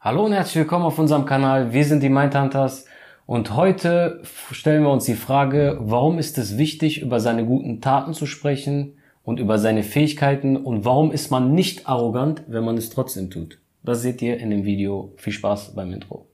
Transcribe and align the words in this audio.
Hallo 0.00 0.24
und 0.24 0.32
herzlich 0.32 0.54
willkommen 0.54 0.84
auf 0.84 1.00
unserem 1.00 1.24
Kanal. 1.26 1.72
Wir 1.72 1.84
sind 1.84 2.04
die 2.04 2.08
Mindhunters 2.08 2.84
und 3.26 3.56
heute 3.56 4.22
stellen 4.52 4.84
wir 4.84 4.90
uns 4.92 5.06
die 5.06 5.16
Frage, 5.16 5.76
warum 5.80 6.20
ist 6.20 6.38
es 6.38 6.56
wichtig, 6.56 7.02
über 7.02 7.18
seine 7.18 7.44
guten 7.44 7.80
Taten 7.80 8.14
zu 8.14 8.24
sprechen 8.24 8.96
und 9.24 9.40
über 9.40 9.58
seine 9.58 9.82
Fähigkeiten 9.82 10.56
und 10.56 10.84
warum 10.84 11.10
ist 11.10 11.32
man 11.32 11.52
nicht 11.52 11.88
arrogant, 11.88 12.44
wenn 12.46 12.62
man 12.62 12.78
es 12.78 12.90
trotzdem 12.90 13.28
tut. 13.28 13.58
Das 13.82 14.00
seht 14.00 14.22
ihr 14.22 14.38
in 14.38 14.50
dem 14.50 14.64
Video. 14.64 15.14
Viel 15.16 15.32
Spaß 15.32 15.74
beim 15.74 15.92
Intro. 15.92 16.27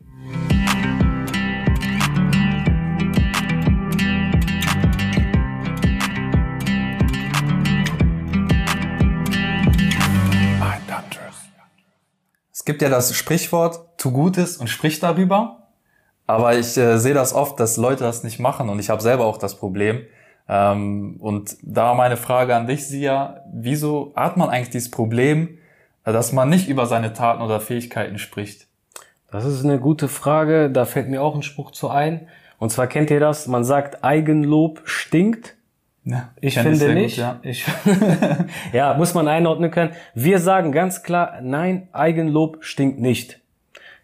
Es 12.64 12.66
gibt 12.66 12.80
ja 12.80 12.88
das 12.88 13.14
Sprichwort, 13.14 13.98
tu 13.98 14.10
Gutes 14.10 14.56
und 14.56 14.68
sprich 14.68 14.98
darüber. 14.98 15.68
Aber 16.26 16.56
ich 16.56 16.78
äh, 16.78 16.96
sehe 16.96 17.12
das 17.12 17.34
oft, 17.34 17.60
dass 17.60 17.76
Leute 17.76 18.04
das 18.04 18.24
nicht 18.24 18.40
machen 18.40 18.70
und 18.70 18.78
ich 18.78 18.88
habe 18.88 19.02
selber 19.02 19.26
auch 19.26 19.36
das 19.36 19.58
Problem. 19.58 20.00
Ähm, 20.48 21.16
und 21.20 21.58
da 21.60 21.92
meine 21.92 22.16
Frage 22.16 22.56
an 22.56 22.66
dich, 22.66 22.88
Sia, 22.88 23.44
wieso 23.52 24.14
hat 24.16 24.38
man 24.38 24.48
eigentlich 24.48 24.70
dieses 24.70 24.90
Problem, 24.90 25.58
dass 26.04 26.32
man 26.32 26.48
nicht 26.48 26.66
über 26.66 26.86
seine 26.86 27.12
Taten 27.12 27.42
oder 27.42 27.60
Fähigkeiten 27.60 28.16
spricht? 28.16 28.66
Das 29.30 29.44
ist 29.44 29.62
eine 29.62 29.78
gute 29.78 30.08
Frage. 30.08 30.70
Da 30.70 30.86
fällt 30.86 31.10
mir 31.10 31.20
auch 31.20 31.34
ein 31.34 31.42
Spruch 31.42 31.70
zu 31.70 31.90
ein. 31.90 32.28
Und 32.58 32.70
zwar 32.70 32.86
kennt 32.86 33.10
ihr 33.10 33.20
das? 33.20 33.46
Man 33.46 33.64
sagt, 33.64 34.02
Eigenlob 34.02 34.80
stinkt. 34.86 35.54
Ja, 36.04 36.32
ich 36.40 36.58
finde 36.58 36.92
nicht. 36.92 37.16
Gut, 37.16 37.24
ja. 37.24 37.40
Ich, 37.42 37.64
ja, 38.72 38.94
muss 38.94 39.14
man 39.14 39.26
einordnen 39.26 39.70
können. 39.70 39.92
Wir 40.14 40.38
sagen 40.38 40.70
ganz 40.70 41.02
klar, 41.02 41.40
nein, 41.42 41.88
Eigenlob 41.92 42.62
stinkt 42.62 43.00
nicht. 43.00 43.40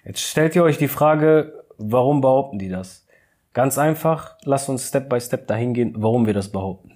Jetzt 0.04 0.20
stellt 0.20 0.56
ihr 0.56 0.64
euch 0.64 0.78
die 0.78 0.88
Frage, 0.88 1.64
warum 1.76 2.22
behaupten 2.22 2.58
die 2.58 2.70
das? 2.70 3.06
Ganz 3.52 3.76
einfach, 3.76 4.36
lasst 4.44 4.68
uns 4.68 4.88
Step 4.88 5.08
by 5.08 5.20
Step 5.20 5.46
dahin 5.46 5.74
gehen, 5.74 5.94
warum 5.96 6.26
wir 6.26 6.34
das 6.34 6.48
behaupten. 6.50 6.92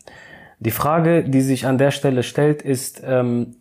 Die 0.60 0.70
Frage, 0.70 1.24
die 1.24 1.42
sich 1.42 1.66
an 1.66 1.76
der 1.76 1.90
Stelle 1.90 2.22
stellt, 2.22 2.62
ist, 2.62 3.02
ähm, 3.04 3.56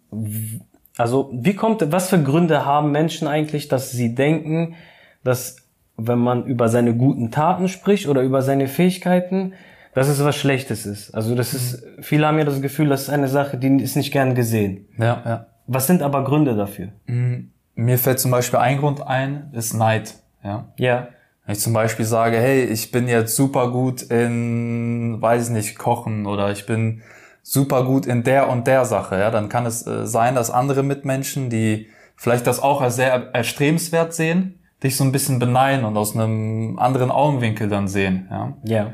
also 0.96 1.30
wie 1.34 1.56
kommt, 1.56 1.92
was 1.92 2.10
für 2.10 2.22
Gründe 2.22 2.66
haben 2.66 2.92
Menschen 2.92 3.28
eigentlich, 3.28 3.68
dass 3.68 3.92
sie 3.92 4.16
denken, 4.16 4.76
dass 5.24 5.58
wenn 5.98 6.20
man 6.20 6.46
über 6.46 6.70
seine 6.70 6.96
guten 6.96 7.32
Taten 7.32 7.68
spricht 7.68 8.08
oder 8.08 8.22
über 8.22 8.42
seine 8.42 8.68
Fähigkeiten, 8.68 9.54
dass 9.94 10.08
es 10.08 10.24
was 10.24 10.36
Schlechtes 10.36 10.86
ist. 10.86 11.14
Also 11.14 11.36
das 11.36 11.54
ist, 11.54 11.84
viele 12.02 12.28
haben 12.28 12.38
ja 12.40 12.46
das 12.46 12.62
Gefühl, 12.62 12.90
das 12.90 13.04
ist 13.04 13.10
eine 13.10 13.28
Sache, 13.28 13.58
die 13.58 13.82
ist 13.82 13.96
nicht 13.96 14.12
gern 14.12 14.36
gesehen. 14.36 14.88
Ja, 14.98 15.22
ja. 15.26 15.46
Was 15.68 15.88
sind 15.88 16.02
aber 16.02 16.24
Gründe 16.24 16.56
dafür? 16.56 16.90
Mm, 17.06 17.50
mir 17.76 17.98
fällt 17.98 18.20
zum 18.20 18.32
Beispiel 18.32 18.60
ein 18.60 18.80
Grund 18.80 19.06
ein, 19.06 19.50
ist 19.54 19.74
Neid. 19.74 20.16
Ja. 20.44 20.74
Ja. 20.78 21.08
Wenn 21.46 21.54
ich 21.54 21.60
zum 21.60 21.74
Beispiel 21.74 22.06
sage, 22.06 22.38
hey, 22.38 22.64
ich 22.64 22.92
bin 22.92 23.08
jetzt 23.08 23.36
super 23.36 23.70
gut 23.72 24.02
in, 24.02 25.22
weiß 25.22 25.48
ich 25.48 25.54
nicht, 25.54 25.78
Kochen 25.78 26.26
oder 26.26 26.52
ich 26.52 26.66
bin 26.66 27.02
super 27.42 27.84
gut 27.84 28.06
in 28.06 28.24
der 28.24 28.50
und 28.50 28.66
der 28.68 28.86
Sache, 28.86 29.20
ja, 29.20 29.30
dann 29.30 29.50
kann 29.50 29.66
es 29.66 29.86
äh, 29.86 30.08
sein, 30.08 30.36
dass 30.36 30.50
andere 30.50 30.84
Mitmenschen, 30.84 31.50
die 31.50 31.88
vielleicht 32.16 32.48
das 32.48 32.62
auch 32.62 32.82
als 32.82 32.96
sehr 32.96 33.34
erstrebenswert 33.34 34.14
sehen, 34.14 34.60
dich 34.82 34.96
so 34.96 35.04
ein 35.04 35.12
bisschen 35.12 35.40
beneiden 35.40 35.86
und 35.86 35.98
aus 35.98 36.16
einem 36.16 36.80
anderen 36.80 37.12
Augenwinkel 37.12 37.68
dann 37.68 37.88
sehen, 37.88 38.28
ja. 38.32 38.54
Ja 38.64 38.94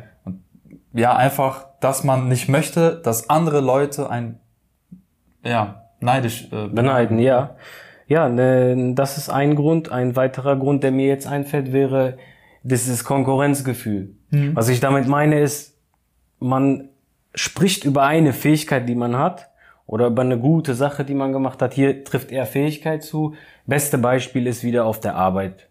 ja, 0.94 1.16
einfach, 1.16 1.68
dass 1.80 2.04
man 2.04 2.28
nicht 2.28 2.50
möchte, 2.50 3.00
dass 3.04 3.30
andere 3.30 3.62
Leute 3.62 4.10
ein, 4.10 4.40
ja, 5.44 5.86
neidisch 6.00 6.48
äh, 6.52 6.68
beneiden, 6.68 7.20
ja. 7.20 7.56
Ja, 8.08 8.28
ne, 8.28 8.94
das 8.96 9.18
ist 9.18 9.30
ein 9.30 9.56
Grund. 9.56 9.92
Ein 9.92 10.16
weiterer 10.16 10.56
Grund, 10.56 10.84
der 10.84 10.92
mir 10.92 11.08
jetzt 11.08 11.28
einfällt, 11.28 11.72
wäre 11.72 12.18
dieses 12.64 13.04
Konkurrenzgefühl. 13.04 14.16
Mhm. 14.32 14.56
Was 14.56 14.68
ich 14.70 14.80
damit 14.80 15.08
meine 15.08 15.40
ist, 15.40 15.78
man 16.40 16.90
spricht 17.36 17.86
über 17.86 18.04
eine 18.04 18.34
Fähigkeit, 18.34 18.90
die 18.90 18.96
man 18.96 19.16
hat, 19.18 19.50
oder 19.90 20.06
über 20.06 20.22
eine 20.22 20.38
gute 20.38 20.76
Sache, 20.76 21.04
die 21.04 21.16
man 21.16 21.34
gemacht 21.34 21.64
hat. 21.64 21.74
Hier 21.74 22.04
trifft 22.04 22.32
er 22.32 22.46
Fähigkeit 22.46 23.04
zu. 23.04 23.34
Beste 23.66 23.98
Beispiel 23.98 24.46
ist 24.46 24.64
wieder 24.64 24.86
auf 24.86 25.00
der 25.00 25.16
Arbeit. 25.16 25.68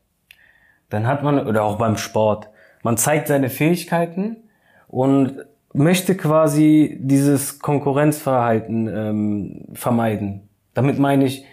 Dann 0.90 1.06
hat 1.06 1.22
man, 1.22 1.46
oder 1.46 1.62
auch 1.62 1.78
beim 1.78 1.96
Sport, 1.96 2.48
man 2.82 2.96
zeigt 2.96 3.28
seine 3.28 3.48
Fähigkeiten, 3.48 4.47
und 4.88 5.44
möchte 5.72 6.16
quasi 6.16 6.99
dieses 7.00 7.59
Konkurrenzverhalten 7.60 8.88
ähm, 8.88 9.65
vermeiden. 9.75 10.49
Damit 10.75 10.99
meine 10.99 11.25
ich, 11.25 11.44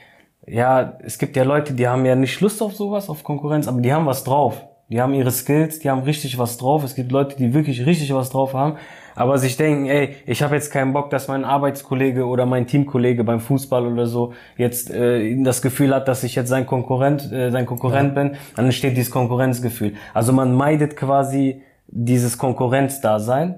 ja, 0.48 0.98
es 1.04 1.18
gibt 1.18 1.36
ja 1.36 1.44
Leute, 1.44 1.74
die 1.74 1.88
haben 1.88 2.06
ja 2.06 2.16
nicht 2.16 2.40
Lust 2.42 2.62
auf 2.62 2.76
sowas, 2.76 3.10
auf 3.10 3.24
Konkurrenz, 3.24 3.68
aber 3.68 3.82
die 3.82 3.94
haben 3.94 4.06
was 4.06 4.24
drauf. 4.24 4.66
Die 4.88 5.02
haben 5.02 5.16
ihre 5.16 5.32
Skills, 5.32 5.80
die 5.80 5.90
haben 5.90 6.04
richtig 6.04 6.38
was 6.38 6.58
drauf. 6.58 6.84
Es 6.84 6.94
gibt 6.94 7.12
Leute, 7.12 7.36
die 7.36 7.56
wirklich 7.56 7.88
richtig 7.88 8.14
was 8.14 8.30
drauf 8.30 8.54
haben, 8.54 8.78
aber 9.16 9.40
sich 9.40 9.58
denken, 9.58 9.88
ey, 9.88 10.16
ich 10.28 10.44
habe 10.44 10.54
jetzt 10.54 10.72
keinen 10.72 10.94
Bock, 10.94 11.10
dass 11.10 11.28
mein 11.28 11.44
Arbeitskollege 11.44 12.26
oder 12.26 12.46
mein 12.46 12.68
Teamkollege 12.68 13.24
beim 13.24 13.40
Fußball 13.40 13.88
oder 13.88 14.06
so 14.06 14.34
jetzt 14.58 14.92
äh, 14.92 15.42
das 15.42 15.64
Gefühl 15.64 15.96
hat, 15.96 16.08
dass 16.08 16.24
ich 16.24 16.36
jetzt 16.36 16.50
sein 16.50 16.68
Konkurrent, 16.68 17.32
äh, 17.32 17.50
sein 17.50 17.66
Konkurrent 17.66 18.16
ja. 18.16 18.24
bin. 18.24 18.38
Dann 18.56 18.66
entsteht 18.66 18.96
dieses 18.96 19.10
Konkurrenzgefühl. 19.10 19.94
Also 20.14 20.34
man 20.34 20.54
meidet 20.54 20.96
quasi 20.96 21.64
dieses 21.88 22.38
Konkurrenzdasein 22.38 23.56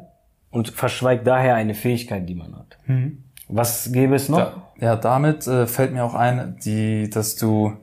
und 0.52 0.70
verschweigt 0.70 1.26
daher 1.28 1.56
eine 1.56 1.74
Fähigkeit, 1.74 2.28
die 2.28 2.36
man 2.36 2.56
hat. 2.56 2.78
Mhm. 2.86 3.24
Was 3.50 3.92
gäbe 3.92 4.16
es 4.16 4.30
noch? 4.30 4.38
Da, 4.40 4.86
ja, 4.86 4.96
damit 4.96 5.48
äh, 5.48 5.68
fällt 5.68 5.94
mir 5.94 6.04
auch 6.04 6.14
ein, 6.14 6.58
die, 6.64 7.10
dass 7.10 7.36
du 7.36 7.74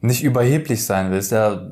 nicht 0.00 0.22
überheblich 0.22 0.84
sein 0.84 1.10
willst. 1.10 1.32
Ja, 1.32 1.70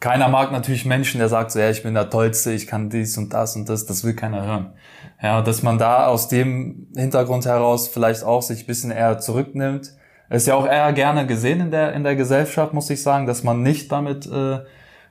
keiner 0.00 0.28
mag 0.28 0.52
natürlich 0.52 0.84
Menschen, 0.84 1.18
der 1.18 1.28
sagt 1.28 1.50
so, 1.50 1.58
ja, 1.58 1.70
ich 1.70 1.82
bin 1.82 1.94
der 1.94 2.08
Tollste, 2.08 2.52
ich 2.52 2.66
kann 2.66 2.88
dies 2.88 3.18
und 3.18 3.32
das 3.32 3.56
und 3.56 3.68
das, 3.68 3.84
das 3.86 4.04
will 4.04 4.14
keiner 4.14 4.44
hören. 4.44 4.72
Ja, 5.20 5.42
dass 5.42 5.62
man 5.62 5.78
da 5.78 6.06
aus 6.06 6.28
dem 6.28 6.86
Hintergrund 6.94 7.46
heraus 7.46 7.88
vielleicht 7.88 8.22
auch 8.22 8.42
sich 8.42 8.62
ein 8.62 8.66
bisschen 8.66 8.90
eher 8.92 9.18
zurücknimmt. 9.18 9.92
Ist 10.30 10.46
ja 10.46 10.54
auch 10.54 10.66
eher 10.66 10.92
gerne 10.92 11.26
gesehen 11.26 11.60
in 11.60 11.70
der, 11.70 11.94
in 11.94 12.04
der 12.04 12.14
Gesellschaft, 12.14 12.74
muss 12.74 12.90
ich 12.90 13.02
sagen, 13.02 13.26
dass 13.26 13.42
man 13.42 13.62
nicht 13.62 13.90
damit 13.90 14.26
äh, 14.26 14.58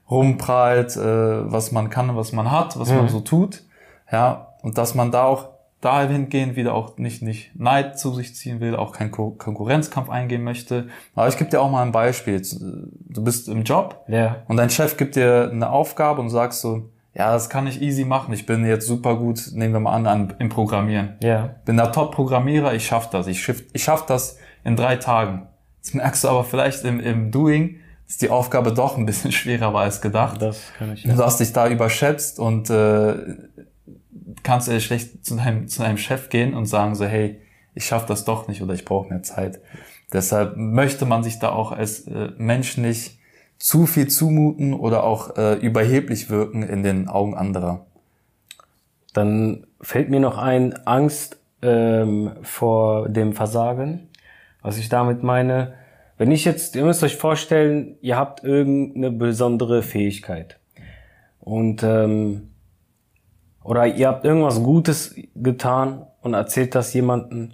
rumprallt, 0.09 0.95
äh, 0.95 1.51
was 1.51 1.72
man 1.72 1.90
kann, 1.90 2.16
was 2.16 2.31
man 2.31 2.51
hat, 2.51 2.79
was 2.79 2.90
mhm. 2.90 2.97
man 2.97 3.09
so 3.09 3.19
tut. 3.19 3.63
Ja, 4.12 4.53
und 4.62 4.78
dass 4.78 4.95
man 4.95 5.12
da 5.12 5.23
auch 5.23 5.50
dahingehend 5.81 6.56
wieder 6.56 6.73
auch 6.73 6.97
nicht, 6.97 7.22
nicht 7.22 7.51
Neid 7.56 8.00
zu 8.00 8.13
sich 8.13 8.35
ziehen 8.35 8.59
will, 8.59 8.75
auch 8.75 8.94
keinen 8.94 9.12
Konkurrenzkampf 9.12 10.09
eingehen 10.09 10.44
möchte. 10.44 10.88
Aber 11.16 11.28
ich 11.28 11.38
gebe 11.38 11.50
dir 11.50 11.62
auch 11.62 11.69
mal 11.69 11.84
ein 11.84 11.91
Beispiel. 11.91 12.41
Du 12.41 13.23
bist 13.23 13.47
im 13.47 13.63
Job 13.63 14.03
ja. 14.07 14.38
und 14.47 14.57
dein 14.57 14.69
Chef 14.69 14.97
gibt 14.97 15.16
dir 15.16 15.50
eine 15.51 15.69
Aufgabe 15.69 16.22
und 16.22 16.29
sagst 16.29 16.62
so, 16.62 16.90
ja, 17.13 17.31
das 17.31 17.50
kann 17.50 17.67
ich 17.67 17.81
easy 17.81 18.06
machen. 18.06 18.34
Ich 18.34 18.46
bin 18.46 18.66
jetzt 18.66 18.88
super 18.88 19.16
gut, 19.17 19.51
nehmen 19.53 19.73
wir 19.73 19.79
mal 19.79 19.94
an, 19.94 20.06
an 20.07 20.34
im 20.40 20.50
Programmieren. 20.50 21.16
Ja. 21.22 21.56
Bin 21.66 21.78
da 21.78 21.88
Top-Programmierer, 21.88 22.73
ich 22.73 22.85
schaff 22.85 23.09
das. 23.09 23.28
Ich 23.28 23.44
schaff, 23.44 23.63
ich 23.73 23.84
schaff 23.84 24.06
das 24.06 24.38
in 24.63 24.75
drei 24.75 24.97
Tagen. 24.97 25.47
Jetzt 25.78 25.96
merkst 25.96 26.23
du 26.23 26.29
aber 26.29 26.44
vielleicht 26.44 26.84
im, 26.84 27.00
im 27.00 27.31
Doing, 27.31 27.78
dass 28.07 28.18
die 28.18 28.29
Aufgabe 28.29 28.73
doch 28.73 28.97
ein 28.97 29.06
bisschen 29.06 29.31
schwerer 29.34 29.73
war 29.73 29.84
als 29.84 30.01
gedacht. 30.01 30.41
Das 30.41 30.73
kann 30.78 30.94
ich. 30.94 31.03
Ja. 31.03 31.16
Du 31.16 31.23
hast 31.23 31.40
dich 31.40 31.53
da 31.53 31.68
überschätzt 31.68 32.40
und 32.40 32.69
äh, 32.69 33.16
kannst 34.44 34.68
du 34.68 34.79
schlecht 34.79 35.25
zu 35.25 35.35
deinem, 35.35 35.68
zu 35.68 35.81
deinem 35.84 35.97
Chef 35.97 36.29
gehen 36.29 36.53
und 36.53 36.66
sagen 36.66 36.96
so, 36.96 37.06
hey, 37.06 37.41
ich 37.73 37.85
schaffe 37.85 38.07
das 38.07 38.25
doch 38.25 38.47
nicht 38.47 38.62
oder 38.62 38.73
ich 38.73 38.85
brauche 38.85 39.09
mehr 39.09 39.23
Zeit. 39.23 39.59
Deshalb 40.12 40.56
möchte 40.56 41.06
man 41.06 41.22
sich 41.22 41.38
da 41.40 41.50
auch 41.50 41.72
als 41.72 42.07
äh, 42.07 42.29
Mensch 42.38 42.78
nicht 42.78 43.17
zu 43.59 43.85
viel 43.85 44.07
zumuten 44.07 44.73
oder 44.73 45.03
auch 45.03 45.35
äh, 45.35 45.56
überheblich 45.56 46.29
wirken 46.29 46.63
in 46.63 46.84
den 46.84 47.07
Augen 47.07 47.35
anderer. 47.35 47.85
Dann 49.13 49.66
fällt 49.81 50.09
mir 50.09 50.19
noch 50.19 50.38
ein 50.38 50.73
Angst 50.85 51.38
ähm, 51.62 52.31
vor 52.41 53.09
dem 53.09 53.34
Versagen. 53.34 54.09
Was 54.62 54.78
ich 54.78 54.90
damit 54.90 55.23
meine, 55.23 55.73
wenn 56.17 56.31
ich 56.31 56.45
jetzt, 56.45 56.75
ihr 56.75 56.83
müsst 56.83 57.03
euch 57.03 57.16
vorstellen, 57.16 57.97
ihr 58.01 58.17
habt 58.17 58.44
irgendeine 58.44 59.11
besondere 59.11 59.84
Fähigkeit 59.84 60.59
und 61.40 61.84
ähm, 61.84 62.49
oder 63.64 63.85
ihr 63.85 64.08
habt 64.08 64.25
irgendwas 64.25 64.64
Gutes 64.64 65.16
getan 65.35 66.08
und 66.22 66.34
erzählt 66.34 66.73
das 66.73 66.93
jemanden, 66.93 67.53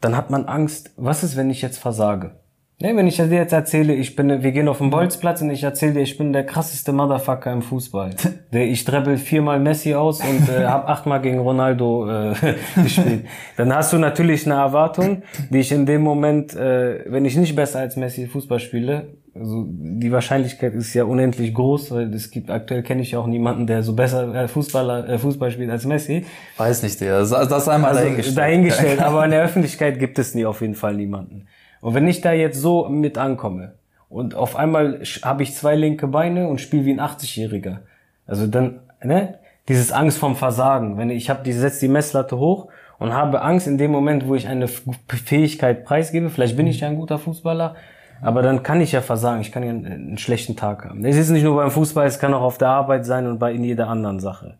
dann 0.00 0.16
hat 0.16 0.30
man 0.30 0.46
Angst, 0.46 0.92
was 0.96 1.24
ist, 1.24 1.36
wenn 1.36 1.50
ich 1.50 1.62
jetzt 1.62 1.78
versage? 1.78 2.36
Ne, 2.82 2.96
wenn 2.96 3.06
ich 3.06 3.16
dir 3.16 3.26
jetzt 3.26 3.52
erzähle, 3.52 3.94
ich 3.94 4.16
bin, 4.16 4.42
wir 4.42 4.50
gehen 4.50 4.66
auf 4.66 4.78
den 4.78 4.90
Bolzplatz 4.90 5.40
und 5.40 5.50
ich 5.50 5.62
erzähle 5.62 5.92
dir, 5.92 6.00
ich 6.00 6.18
bin 6.18 6.32
der 6.32 6.44
krasseste 6.44 6.92
Motherfucker 6.92 7.52
im 7.52 7.62
Fußball. 7.62 8.10
ich 8.50 8.82
trebbel 8.82 9.18
viermal 9.18 9.60
Messi 9.60 9.94
aus 9.94 10.20
und 10.20 10.48
äh, 10.48 10.64
habe 10.66 10.88
achtmal 10.88 11.22
gegen 11.22 11.38
Ronaldo 11.38 12.10
äh, 12.10 12.34
gespielt. 12.82 13.26
Dann 13.56 13.72
hast 13.72 13.92
du 13.92 13.98
natürlich 13.98 14.46
eine 14.46 14.56
Erwartung, 14.56 15.22
die 15.50 15.58
ich 15.58 15.70
in 15.70 15.86
dem 15.86 16.02
Moment, 16.02 16.56
äh, 16.56 17.04
wenn 17.06 17.24
ich 17.24 17.36
nicht 17.36 17.54
besser 17.54 17.78
als 17.78 17.94
Messi 17.94 18.26
Fußball 18.26 18.58
spiele, 18.58 19.12
also 19.32 19.64
die 19.68 20.10
Wahrscheinlichkeit 20.10 20.74
ist 20.74 20.92
ja 20.92 21.04
unendlich 21.04 21.54
groß, 21.54 21.92
weil 21.92 22.12
es 22.12 22.32
gibt 22.32 22.50
aktuell 22.50 22.82
kenne 22.82 23.02
ich 23.02 23.16
auch 23.16 23.28
niemanden, 23.28 23.68
der 23.68 23.84
so 23.84 23.94
besser 23.94 24.34
äh, 24.34 24.48
Fußballer 24.48 25.08
äh, 25.08 25.18
Fußball 25.18 25.52
spielt 25.52 25.70
als 25.70 25.86
Messi. 25.86 26.26
Weiß 26.56 26.82
nicht 26.82 27.00
der, 27.00 27.20
das, 27.20 27.30
das 27.30 27.68
einmal 27.68 27.90
also, 27.90 28.02
dahingestellt. 28.02 28.38
Dahingestellt, 28.38 29.00
aber 29.04 29.24
in 29.24 29.30
der 29.30 29.44
Öffentlichkeit 29.44 30.00
gibt 30.00 30.18
es 30.18 30.34
nie 30.34 30.44
auf 30.44 30.60
jeden 30.60 30.74
Fall 30.74 30.94
niemanden. 30.94 31.46
Und 31.82 31.94
wenn 31.94 32.08
ich 32.08 32.20
da 32.20 32.32
jetzt 32.32 32.58
so 32.58 32.88
mit 32.88 33.18
ankomme 33.18 33.74
und 34.08 34.34
auf 34.34 34.56
einmal 34.56 35.00
habe 35.22 35.42
ich 35.42 35.54
zwei 35.54 35.74
linke 35.74 36.06
Beine 36.06 36.46
und 36.46 36.60
spiele 36.60 36.84
wie 36.84 36.92
ein 36.92 37.00
80-Jähriger. 37.00 37.78
Also 38.26 38.46
dann, 38.46 38.80
ne? 39.02 39.38
Dieses 39.68 39.92
Angst 39.92 40.18
vom 40.18 40.36
Versagen. 40.36 40.96
Wenn 40.96 41.10
ich 41.10 41.28
habe, 41.28 41.42
die 41.44 41.52
setzt 41.52 41.82
die 41.82 41.88
Messlatte 41.88 42.38
hoch 42.38 42.68
und 42.98 43.12
habe 43.12 43.42
Angst 43.42 43.66
in 43.66 43.78
dem 43.78 43.90
Moment, 43.90 44.28
wo 44.28 44.34
ich 44.36 44.46
eine 44.46 44.68
Fähigkeit 44.68 45.84
preisgebe. 45.84 46.30
Vielleicht 46.30 46.56
bin 46.56 46.66
ich 46.68 46.80
ja 46.80 46.88
ein 46.88 46.96
guter 46.96 47.18
Fußballer, 47.18 47.74
aber 48.20 48.42
dann 48.42 48.62
kann 48.62 48.80
ich 48.80 48.92
ja 48.92 49.00
versagen. 49.00 49.40
Ich 49.40 49.50
kann 49.50 49.64
ja 49.64 49.70
einen, 49.70 49.86
einen 49.86 50.18
schlechten 50.18 50.56
Tag 50.56 50.84
haben. 50.84 51.04
Es 51.04 51.16
ist 51.16 51.30
nicht 51.30 51.42
nur 51.42 51.56
beim 51.56 51.70
Fußball, 51.70 52.06
es 52.06 52.20
kann 52.20 52.32
auch 52.32 52.42
auf 52.42 52.58
der 52.58 52.68
Arbeit 52.68 53.06
sein 53.06 53.26
und 53.26 53.38
bei 53.38 53.52
in 53.52 53.64
jeder 53.64 53.88
anderen 53.88 54.20
Sache. 54.20 54.56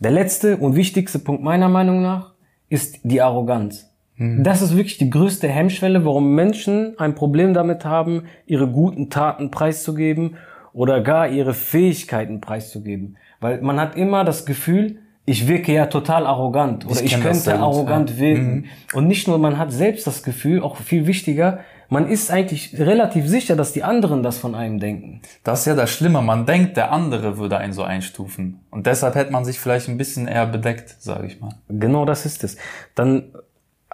Der 0.00 0.10
letzte 0.10 0.56
und 0.56 0.74
wichtigste 0.74 1.20
Punkt 1.20 1.42
meiner 1.42 1.68
Meinung 1.68 2.02
nach 2.02 2.32
ist 2.68 3.00
die 3.04 3.22
Arroganz. 3.22 3.88
Mhm. 4.16 4.42
Das 4.42 4.62
ist 4.62 4.76
wirklich 4.76 4.98
die 4.98 5.10
größte 5.10 5.48
Hemmschwelle, 5.48 6.04
warum 6.04 6.34
Menschen 6.34 6.98
ein 6.98 7.14
Problem 7.14 7.54
damit 7.54 7.84
haben, 7.84 8.24
ihre 8.46 8.68
guten 8.68 9.10
Taten 9.10 9.50
preiszugeben 9.50 10.36
oder 10.72 11.00
gar 11.00 11.28
ihre 11.28 11.54
Fähigkeiten 11.54 12.40
preiszugeben. 12.40 13.16
Weil 13.40 13.60
man 13.62 13.80
hat 13.80 13.96
immer 13.96 14.24
das 14.24 14.46
Gefühl, 14.46 14.98
ich 15.24 15.48
wirke 15.48 15.72
ja 15.72 15.86
total 15.86 16.26
arrogant 16.26 16.86
oder 16.86 17.02
ich, 17.02 17.16
ich 17.16 17.20
könnte 17.20 17.58
arrogant 17.58 18.10
ja. 18.10 18.18
wirken. 18.18 18.54
Mhm. 18.54 18.64
Und 18.94 19.06
nicht 19.08 19.26
nur, 19.26 19.38
man 19.38 19.58
hat 19.58 19.72
selbst 19.72 20.06
das 20.06 20.22
Gefühl, 20.22 20.62
auch 20.62 20.76
viel 20.76 21.06
wichtiger, 21.06 21.60
man 21.88 22.08
ist 22.08 22.30
eigentlich 22.30 22.78
relativ 22.78 23.28
sicher, 23.28 23.54
dass 23.54 23.72
die 23.72 23.84
anderen 23.84 24.22
das 24.22 24.38
von 24.38 24.54
einem 24.54 24.80
denken. 24.80 25.20
Das 25.44 25.60
ist 25.60 25.66
ja 25.66 25.74
das 25.74 25.90
Schlimme. 25.90 26.20
Man 26.20 26.46
denkt, 26.46 26.76
der 26.76 26.90
andere 26.90 27.38
würde 27.38 27.58
einen 27.58 27.72
so 27.72 27.82
einstufen. 27.82 28.60
Und 28.70 28.86
deshalb 28.86 29.14
hätte 29.14 29.32
man 29.32 29.44
sich 29.44 29.60
vielleicht 29.60 29.88
ein 29.88 29.96
bisschen 29.96 30.26
eher 30.26 30.46
bedeckt, 30.46 30.96
sage 30.98 31.26
ich 31.26 31.40
mal. 31.40 31.50
Genau 31.68 32.04
das 32.04 32.26
ist 32.26 32.42
es. 32.42 32.56
Dann 32.94 33.32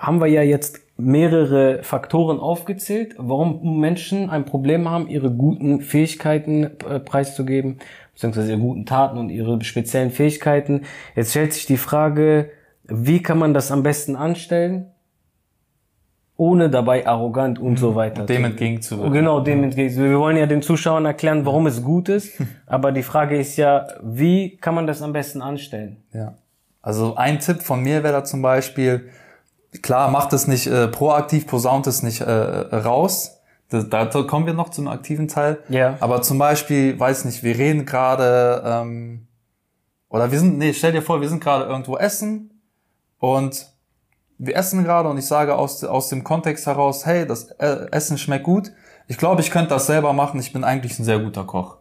haben 0.03 0.21
wir 0.21 0.27
ja 0.27 0.43
jetzt 0.43 0.81
mehrere 0.97 1.83
Faktoren 1.85 2.41
aufgezählt, 2.41 3.15
warum 3.19 3.79
Menschen 3.79 4.31
ein 4.31 4.45
Problem 4.45 4.91
haben, 4.91 5.07
ihre 5.07 5.31
guten 5.31 5.81
Fähigkeiten 5.81 6.65
äh, 6.65 6.99
preiszugeben, 6.99 7.79
beziehungsweise 8.13 8.51
ihre 8.51 8.61
guten 8.61 8.85
Taten 8.85 9.17
und 9.17 9.31
ihre 9.31 9.63
speziellen 9.63 10.11
Fähigkeiten. 10.11 10.83
Jetzt 11.15 11.31
stellt 11.31 11.53
sich 11.53 11.67
die 11.67 11.77
Frage, 11.77 12.51
wie 12.85 13.23
kann 13.23 13.39
man 13.39 13.55
das 13.55 13.71
am 13.71 13.85
besten 13.85 14.17
anstellen, 14.17 14.91
ohne 16.37 16.69
dabei 16.69 17.07
arrogant 17.07 17.61
und 17.61 17.79
so 17.79 17.93
mhm. 17.93 17.95
weiter. 17.95 18.27
Dem 18.27 18.45
entgegenzuwirken. 18.45 19.13
Genau, 19.13 19.39
dem 19.39 19.63
entgegenzuwirken. 19.63 20.11
Wir 20.11 20.19
wollen 20.19 20.37
ja 20.37 20.47
den 20.47 20.63
Zuschauern 20.63 21.05
erklären, 21.05 21.47
warum 21.47 21.69
es 21.69 21.85
gut 21.85 22.09
ist, 22.09 22.43
aber 22.67 22.91
die 22.91 23.05
Frage 23.05 23.39
ist 23.39 23.57
ja, 23.57 23.87
wie 24.03 24.57
kann 24.57 24.75
man 24.75 24.89
das 24.89 25.01
am 25.01 25.13
besten 25.13 25.43
anstellen? 25.43 25.99
Ja. 26.13 26.35
Also 26.81 27.15
ein 27.15 27.39
Tipp 27.39 27.63
von 27.63 27.81
mir 27.83 28.03
wäre 28.03 28.13
da 28.13 28.25
zum 28.25 28.43
Beispiel, 28.43 29.09
klar, 29.81 30.11
macht 30.11 30.33
es 30.33 30.47
nicht 30.47 30.67
äh, 30.67 30.89
proaktiv, 30.89 31.47
posaunt 31.47 31.87
es 31.87 32.03
nicht 32.03 32.21
äh, 32.21 32.31
raus. 32.31 33.39
Da, 33.69 34.05
da 34.05 34.23
kommen 34.25 34.45
wir 34.45 34.53
noch 34.53 34.69
zum 34.69 34.87
aktiven 34.89 35.29
Teil. 35.29 35.63
Ja. 35.69 35.97
Aber 36.01 36.21
zum 36.21 36.39
Beispiel, 36.39 36.99
weiß 36.99 37.25
nicht, 37.25 37.43
wir 37.43 37.57
reden 37.57 37.87
gerade, 37.87 38.63
ähm, 38.67 39.29
oder 40.11 40.31
wir 40.31 40.39
sind, 40.39 40.59
nee, 40.59 40.75
stell 40.75 40.93
dir 40.93 41.01
vor, 41.01 41.23
wir 41.23 41.29
sind 41.31 41.43
gerade 41.43 41.65
irgendwo 41.65 41.97
essen 41.97 42.63
und 43.19 43.73
wir 44.37 44.57
essen 44.57 44.85
gerade 44.85 45.09
und 45.09 45.17
ich 45.17 45.27
sage 45.27 45.55
aus, 45.55 45.85
aus 45.85 46.09
dem 46.09 46.25
Kontext 46.25 46.67
heraus, 46.67 47.07
hey, 47.07 47.27
das 47.27 47.45
äh, 47.53 47.87
Essen 47.93 48.19
schmeckt 48.19 48.45
gut. 48.45 48.73
Ich 49.07 49.17
glaube, 49.17 49.41
ich 49.41 49.51
könnte 49.51 49.71
das 49.71 49.87
selber 49.87 50.13
machen. 50.13 50.41
Ich 50.41 50.53
bin 50.53 50.65
eigentlich 50.65 50.99
ein 50.99 51.05
sehr 51.05 51.21
guter 51.21 51.45
Koch. 51.45 51.77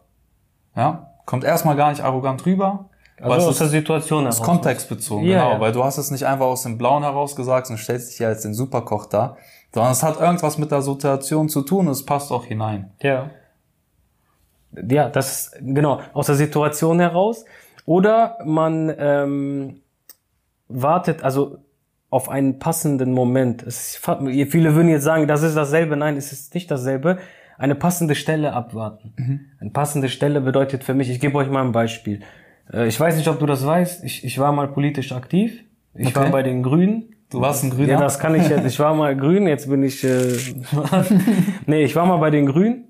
Ja, 0.76 1.14
kommt 1.26 1.44
erstmal 1.44 1.76
gar 1.76 1.90
nicht 1.90 2.02
arrogant 2.02 2.46
rüber. 2.46 2.88
Also 3.22 3.48
aus 3.48 3.58
der 3.58 3.68
Situation 3.68 4.22
heraus. 4.22 4.38
Ist 4.38 4.44
kontextbezogen, 4.44 5.26
ja, 5.26 5.42
genau. 5.42 5.54
Ja. 5.54 5.60
Weil 5.60 5.72
du 5.72 5.84
hast 5.84 5.98
es 5.98 6.10
nicht 6.10 6.26
einfach 6.26 6.46
aus 6.46 6.62
dem 6.64 6.78
Blauen 6.78 7.02
heraus 7.02 7.36
gesagt 7.36 7.70
und 7.70 7.78
stellst 7.78 8.12
dich 8.12 8.18
ja 8.18 8.28
als 8.28 8.42
den 8.42 8.54
Superkoch 8.54 9.06
da, 9.06 9.36
sondern 9.72 9.92
es 9.92 10.02
hat 10.02 10.20
irgendwas 10.20 10.58
mit 10.58 10.70
der 10.70 10.82
Situation 10.82 11.48
zu 11.48 11.62
tun 11.62 11.86
und 11.86 11.92
es 11.92 12.04
passt 12.04 12.32
auch 12.32 12.44
hinein. 12.44 12.92
Ja. 13.00 13.30
Ja, 14.88 15.08
das 15.08 15.52
genau, 15.60 16.00
aus 16.12 16.26
der 16.26 16.34
Situation 16.36 16.98
heraus. 16.98 17.44
Oder 17.84 18.38
man 18.44 18.94
ähm, 18.96 19.80
wartet, 20.68 21.22
also 21.22 21.58
auf 22.10 22.28
einen 22.28 22.58
passenden 22.58 23.12
Moment. 23.12 23.62
Es 23.62 23.96
viele 23.96 24.74
würden 24.74 24.88
jetzt 24.88 25.04
sagen, 25.04 25.26
das 25.26 25.42
ist 25.42 25.56
dasselbe. 25.56 25.96
Nein, 25.96 26.16
es 26.16 26.32
ist 26.32 26.54
nicht 26.54 26.70
dasselbe. 26.70 27.18
Eine 27.58 27.74
passende 27.74 28.14
Stelle 28.14 28.52
abwarten. 28.52 29.14
Mhm. 29.16 29.40
Eine 29.60 29.70
passende 29.70 30.08
Stelle 30.08 30.40
bedeutet 30.40 30.84
für 30.84 30.94
mich, 30.94 31.08
ich 31.08 31.20
gebe 31.20 31.36
euch 31.38 31.48
mal 31.48 31.64
ein 31.64 31.72
Beispiel. 31.72 32.20
Äh, 32.72 32.88
ich 32.88 32.98
weiß 32.98 33.16
nicht, 33.16 33.28
ob 33.28 33.38
du 33.38 33.46
das 33.46 33.66
weißt. 33.66 34.04
Ich, 34.04 34.24
ich 34.24 34.38
war 34.38 34.52
mal 34.52 34.68
politisch 34.68 35.12
aktiv. 35.12 35.64
Ich 35.94 36.08
okay. 36.08 36.16
war 36.16 36.30
bei 36.30 36.42
den 36.42 36.62
Grünen. 36.62 37.14
Du 37.30 37.40
warst 37.40 37.64
ein 37.64 37.70
Grüner? 37.70 37.92
Ja, 37.92 38.00
das 38.00 38.18
kann 38.18 38.34
ich 38.34 38.48
jetzt. 38.48 38.66
Ich 38.66 38.78
war 38.78 38.94
mal 38.94 39.16
grün, 39.16 39.46
jetzt 39.46 39.68
bin 39.68 39.82
ich. 39.82 40.04
Äh, 40.04 40.36
nee, 41.66 41.82
ich 41.82 41.96
war 41.96 42.04
mal 42.04 42.18
bei 42.18 42.30
den 42.30 42.46
Grünen. 42.46 42.88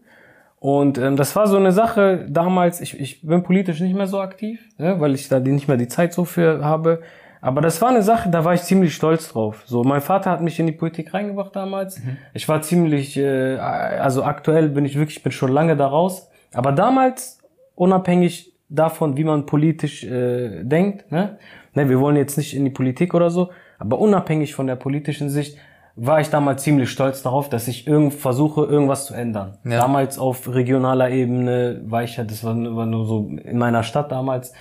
Und 0.59 0.99
ähm, 0.99 1.17
das 1.17 1.35
war 1.35 1.49
so 1.49 1.57
eine 1.57 1.73
Sache 1.73 2.25
damals, 2.29 2.81
ich, 2.81 2.99
ich 3.01 3.23
bin 3.23 3.43
politisch 3.43 3.81
nicht 3.81 3.97
mehr 3.97 4.07
so 4.07 4.21
aktiv, 4.21 4.61
ja, 4.79 5.01
weil 5.01 5.13
ich 5.13 5.29
da 5.29 5.41
nicht 5.41 5.67
mehr 5.67 5.77
die 5.77 5.89
Zeit 5.89 6.13
so 6.13 6.25
für 6.25 6.65
habe. 6.65 7.03
Aber 7.41 7.61
das 7.61 7.83
war 7.83 7.89
eine 7.89 8.03
Sache, 8.03 8.31
da 8.31 8.45
war 8.45 8.55
ich 8.55 8.63
ziemlich 8.63 8.95
stolz 8.95 9.29
drauf. 9.29 9.65
So, 9.67 9.83
mein 9.83 10.01
Vater 10.01 10.31
hat 10.31 10.41
mich 10.41 10.61
in 10.61 10.67
die 10.67 10.73
Politik 10.73 11.13
reingebracht 11.15 11.57
damals. 11.57 11.99
Mhm. 11.99 12.17
Ich 12.33 12.49
war 12.49 12.63
ziemlich, 12.63 13.17
äh, 13.17 13.57
also 13.57 14.23
aktuell 14.23 14.69
bin 14.69 14.85
ich 14.85 14.97
wirklich, 14.97 15.25
bin 15.25 15.33
schon 15.33 15.51
lange 15.51 15.77
da 15.77 15.89
raus. 15.89 16.31
Aber 16.53 16.71
damals, 16.71 17.41
unabhängig 17.75 18.52
davon, 18.75 19.17
wie 19.17 19.25
man 19.25 19.47
politisch 19.47 20.05
äh, 20.05 20.65
denkt. 20.65 21.11
Ne? 21.13 21.39
Ne, 21.75 21.89
wir 21.89 22.01
wollen 22.01 22.17
jetzt 22.17 22.37
nicht 22.37 22.55
in 22.55 22.65
die 22.65 22.71
Politik 22.71 23.15
oder 23.15 23.31
so, 23.31 23.51
aber 23.79 23.99
unabhängig 23.99 24.55
von 24.55 24.67
der 24.67 24.77
politischen 24.77 25.31
Sicht 25.31 25.57
war 25.95 26.21
ich 26.21 26.31
damals 26.31 26.63
ziemlich 26.63 26.91
stolz 26.91 27.23
darauf, 27.23 27.49
dass 27.49 27.69
ich 27.69 27.87
irgend 27.87 28.15
versuche, 28.15 28.65
irgendwas 28.65 29.07
zu 29.07 29.15
ändern. 29.15 29.59
Ja. 29.65 29.79
Damals 29.81 30.19
auf 30.19 30.49
regionaler 30.53 31.11
Ebene 31.11 31.83
war 31.85 32.03
ich 32.03 32.17
ja, 32.17 32.25
das 32.25 32.45
war, 32.45 32.55
war 32.75 32.87
nur 32.87 33.07
so 33.07 33.31
in 33.45 33.59
meiner 33.59 33.83
Stadt 33.83 34.11
damals. 34.11 34.53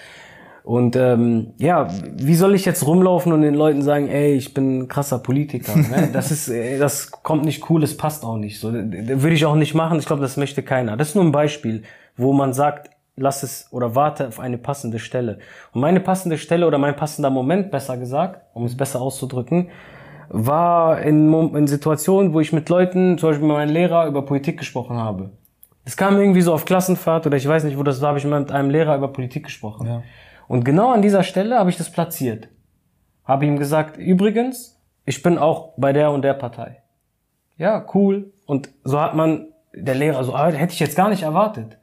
Und 0.63 0.95
ähm, 0.95 1.53
ja, 1.57 1.87
wie 2.17 2.35
soll 2.35 2.53
ich 2.53 2.65
jetzt 2.65 2.85
rumlaufen 2.85 3.33
und 3.33 3.41
den 3.41 3.55
Leuten 3.55 3.81
sagen, 3.81 4.07
ey, 4.07 4.35
ich 4.35 4.53
bin 4.53 4.81
ein 4.81 4.87
krasser 4.87 5.19
Politiker? 5.19 5.75
Ne? 5.75 6.09
Das 6.13 6.31
ist, 6.31 6.51
das 6.79 7.11
kommt 7.11 7.45
nicht 7.45 7.69
cool, 7.69 7.81
das 7.81 7.97
passt 7.97 8.23
auch 8.23 8.37
nicht. 8.37 8.59
So 8.59 8.71
würde 8.71 9.33
ich 9.33 9.45
auch 9.45 9.55
nicht 9.55 9.73
machen. 9.73 9.97
Ich 9.97 10.05
glaube, 10.05 10.21
das 10.21 10.37
möchte 10.37 10.61
keiner. 10.61 10.97
Das 10.97 11.09
ist 11.09 11.15
nur 11.15 11.23
ein 11.23 11.31
Beispiel, 11.31 11.83
wo 12.15 12.33
man 12.33 12.53
sagt, 12.53 12.91
lass 13.15 13.43
es 13.43 13.67
oder 13.71 13.95
warte 13.95 14.27
auf 14.27 14.39
eine 14.39 14.57
passende 14.57 14.99
Stelle. 14.99 15.39
Und 15.73 15.81
meine 15.81 15.99
passende 15.99 16.37
Stelle 16.37 16.67
oder 16.67 16.77
mein 16.77 16.95
passender 16.95 17.29
Moment, 17.29 17.71
besser 17.71 17.97
gesagt, 17.97 18.41
um 18.53 18.65
es 18.65 18.75
besser 18.75 19.01
auszudrücken, 19.01 19.69
war 20.29 21.01
in, 21.01 21.33
in 21.55 21.67
Situationen, 21.67 22.33
wo 22.33 22.39
ich 22.39 22.53
mit 22.53 22.69
Leuten, 22.69 23.17
zum 23.17 23.29
Beispiel 23.29 23.47
mit 23.47 23.55
meinem 23.55 23.73
Lehrer, 23.73 24.07
über 24.07 24.25
Politik 24.25 24.57
gesprochen 24.57 24.97
habe. 24.97 25.31
Es 25.83 25.97
kam 25.97 26.17
irgendwie 26.17 26.41
so 26.41 26.53
auf 26.53 26.65
Klassenfahrt 26.65 27.25
oder 27.25 27.37
ich 27.37 27.47
weiß 27.47 27.63
nicht, 27.63 27.77
wo 27.77 27.83
das 27.83 28.01
war, 28.01 28.09
habe 28.09 28.19
ich 28.19 28.25
mit 28.25 28.51
einem 28.51 28.69
Lehrer 28.69 28.95
über 28.95 29.09
Politik 29.09 29.45
gesprochen. 29.45 29.87
Ja. 29.87 30.03
Und 30.47 30.63
genau 30.63 30.91
an 30.91 31.01
dieser 31.01 31.23
Stelle 31.23 31.57
habe 31.57 31.69
ich 31.69 31.77
das 31.77 31.91
platziert. 31.91 32.49
Habe 33.25 33.45
ihm 33.45 33.57
gesagt, 33.57 33.97
übrigens, 33.97 34.79
ich 35.05 35.21
bin 35.21 35.37
auch 35.37 35.73
bei 35.77 35.91
der 35.91 36.11
und 36.11 36.21
der 36.21 36.33
Partei. 36.33 36.81
Ja, 37.57 37.85
cool. 37.93 38.31
Und 38.45 38.69
so 38.83 38.99
hat 38.99 39.15
man, 39.15 39.47
der 39.73 39.95
Lehrer, 39.95 40.23
so 40.23 40.33
ah, 40.33 40.51
hätte 40.51 40.73
ich 40.73 40.79
jetzt 40.79 40.95
gar 40.95 41.09
nicht 41.09 41.23
erwartet. 41.23 41.77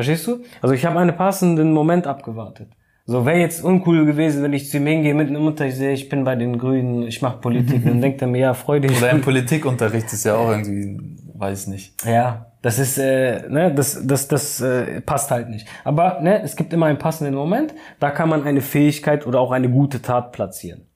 Verstehst 0.00 0.26
du? 0.26 0.42
Also 0.62 0.74
ich 0.74 0.86
habe 0.86 0.98
einen 0.98 1.14
passenden 1.14 1.72
Moment 1.72 2.06
abgewartet. 2.06 2.68
So 3.04 3.26
wäre 3.26 3.38
jetzt 3.38 3.62
uncool 3.62 4.06
gewesen, 4.06 4.42
wenn 4.42 4.54
ich 4.54 4.70
zu 4.70 4.78
ihm 4.78 4.86
hingehe 4.86 5.14
mit 5.14 5.28
einem 5.28 5.42
Mutter, 5.42 5.66
ich 5.66 5.74
sehe, 5.74 5.92
ich 5.92 6.08
bin 6.08 6.24
bei 6.24 6.36
den 6.36 6.56
Grünen, 6.56 7.02
ich 7.02 7.20
mache 7.20 7.36
Politik. 7.38 7.84
dann 7.84 8.00
denkt 8.00 8.22
er 8.22 8.28
mir, 8.28 8.38
ja, 8.38 8.54
freu 8.54 8.80
dich. 8.80 8.96
Oder 8.96 9.10
im 9.10 9.20
Politikunterricht 9.20 10.10
ist 10.10 10.24
ja 10.24 10.36
auch 10.36 10.48
irgendwie, 10.52 10.98
weiß 11.34 11.66
nicht. 11.66 12.02
Ja, 12.06 12.46
das 12.62 12.78
ist, 12.78 12.96
äh, 12.96 13.46
ne, 13.50 13.74
das, 13.74 14.06
das, 14.06 14.26
das 14.26 14.62
äh, 14.62 15.02
passt 15.02 15.30
halt 15.30 15.50
nicht. 15.50 15.68
Aber 15.84 16.20
ne, 16.22 16.40
es 16.42 16.56
gibt 16.56 16.72
immer 16.72 16.86
einen 16.86 16.98
passenden 16.98 17.34
Moment, 17.34 17.74
da 17.98 18.10
kann 18.10 18.30
man 18.30 18.44
eine 18.44 18.62
Fähigkeit 18.62 19.26
oder 19.26 19.40
auch 19.40 19.50
eine 19.50 19.68
gute 19.68 20.00
Tat 20.00 20.32
platzieren. 20.32 20.86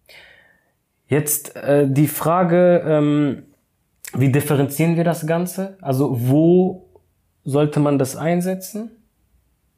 Jetzt 1.09 1.57
äh, 1.57 1.87
die 1.91 2.09
Frage, 2.09 2.83
ähm, 2.87 3.43
wie 4.15 4.33
differenzieren 4.33 4.97
wir 4.97 5.05
das 5.05 5.27
Ganze? 5.27 5.77
Also 5.83 6.17
wo 6.19 6.85
sollte 7.45 7.81
man 7.81 7.99
das 7.99 8.17
einsetzen? 8.17 8.91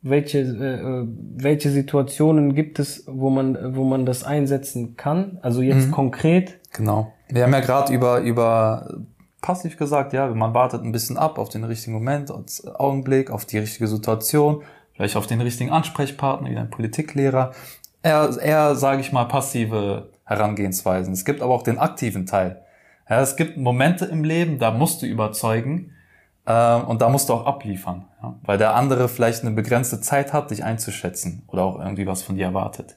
Welche, 0.02 0.38
äh, 0.38 0.42
äh, 0.42 1.06
welche 1.36 1.70
Situationen 1.70 2.54
gibt 2.54 2.78
es, 2.78 3.04
wo 3.06 3.30
man, 3.30 3.76
wo 3.76 3.84
man 3.84 4.06
das 4.06 4.22
einsetzen 4.22 4.96
kann? 4.96 5.38
Also 5.42 5.62
jetzt 5.62 5.88
mhm. 5.88 5.92
konkret? 5.92 6.60
Genau. 6.72 7.12
Wir 7.28 7.42
haben 7.42 7.52
ja 7.52 7.60
gerade 7.60 7.92
über, 7.92 8.20
über 8.20 8.98
passiv 9.40 9.76
gesagt, 9.76 10.12
ja, 10.12 10.28
man 10.28 10.54
wartet 10.54 10.82
ein 10.82 10.92
bisschen 10.92 11.16
ab 11.16 11.38
auf 11.38 11.48
den 11.48 11.64
richtigen 11.64 11.92
Moment, 11.92 12.30
als 12.30 12.66
Augenblick, 12.66 13.30
auf 13.30 13.44
die 13.44 13.58
richtige 13.58 13.88
Situation, 13.88 14.62
vielleicht 14.92 15.16
auf 15.16 15.26
den 15.26 15.40
richtigen 15.40 15.70
Ansprechpartner, 15.70 16.50
wie 16.50 16.56
ein 16.56 16.70
Politiklehrer. 16.70 17.52
Eher, 18.02 18.30
eher 18.40 18.74
sage 18.76 19.00
ich 19.00 19.12
mal, 19.12 19.24
passive 19.24 20.10
Herangehensweisen. 20.24 21.12
Es 21.12 21.24
gibt 21.24 21.42
aber 21.42 21.54
auch 21.54 21.62
den 21.62 21.78
aktiven 21.78 22.26
Teil. 22.26 22.62
Ja, 23.08 23.20
es 23.20 23.36
gibt 23.36 23.56
Momente 23.56 24.04
im 24.04 24.24
Leben, 24.24 24.58
da 24.58 24.70
musst 24.70 25.02
du 25.02 25.06
überzeugen, 25.06 25.92
und 26.52 27.02
da 27.02 27.08
musst 27.08 27.28
du 27.28 27.34
auch 27.34 27.46
abliefern, 27.46 28.04
ja? 28.22 28.34
weil 28.42 28.58
der 28.58 28.74
andere 28.74 29.08
vielleicht 29.08 29.42
eine 29.42 29.50
begrenzte 29.50 30.00
Zeit 30.00 30.32
hat, 30.32 30.50
dich 30.50 30.62
einzuschätzen 30.62 31.42
oder 31.48 31.64
auch 31.64 31.80
irgendwie 31.80 32.06
was 32.06 32.22
von 32.22 32.36
dir 32.36 32.46
erwartet. 32.46 32.96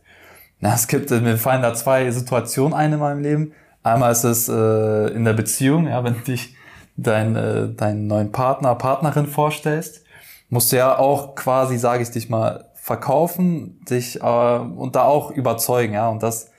Na, 0.60 0.74
es 0.74 0.88
gibt, 0.88 1.10
mir 1.10 1.38
fallen 1.38 1.62
da 1.62 1.74
zwei 1.74 2.12
Situationen 2.12 2.74
ein 2.74 2.94
in 2.94 3.00
meinem 3.00 3.22
Leben. 3.22 3.54
Einmal 3.82 4.12
ist 4.12 4.26
es 4.26 4.50
äh, 4.50 5.08
in 5.14 5.24
der 5.24 5.34
Beziehung, 5.34 5.88
ja, 5.88 6.04
wenn 6.04 6.24
dich 6.24 6.56
deinen, 6.98 7.36
äh, 7.36 7.74
deinen 7.74 8.08
neuen 8.08 8.32
Partner, 8.32 8.76
Partnerin 8.76 9.26
vorstellst, 9.26 10.04
musst 10.50 10.72
du 10.72 10.78
ja 10.78 10.98
auch 10.98 11.36
quasi, 11.36 11.78
sage 11.78 12.04
ich 12.04 12.12
dich 12.12 12.30
mal, 12.30 12.66
verkaufen, 12.76 13.80
dich 13.90 14.22
äh, 14.22 14.58
und 14.58 14.96
da 14.96 15.04
auch 15.04 15.32
überzeugen, 15.32 15.94
ja. 15.94 16.10
Und 16.10 16.24
das 16.24 16.52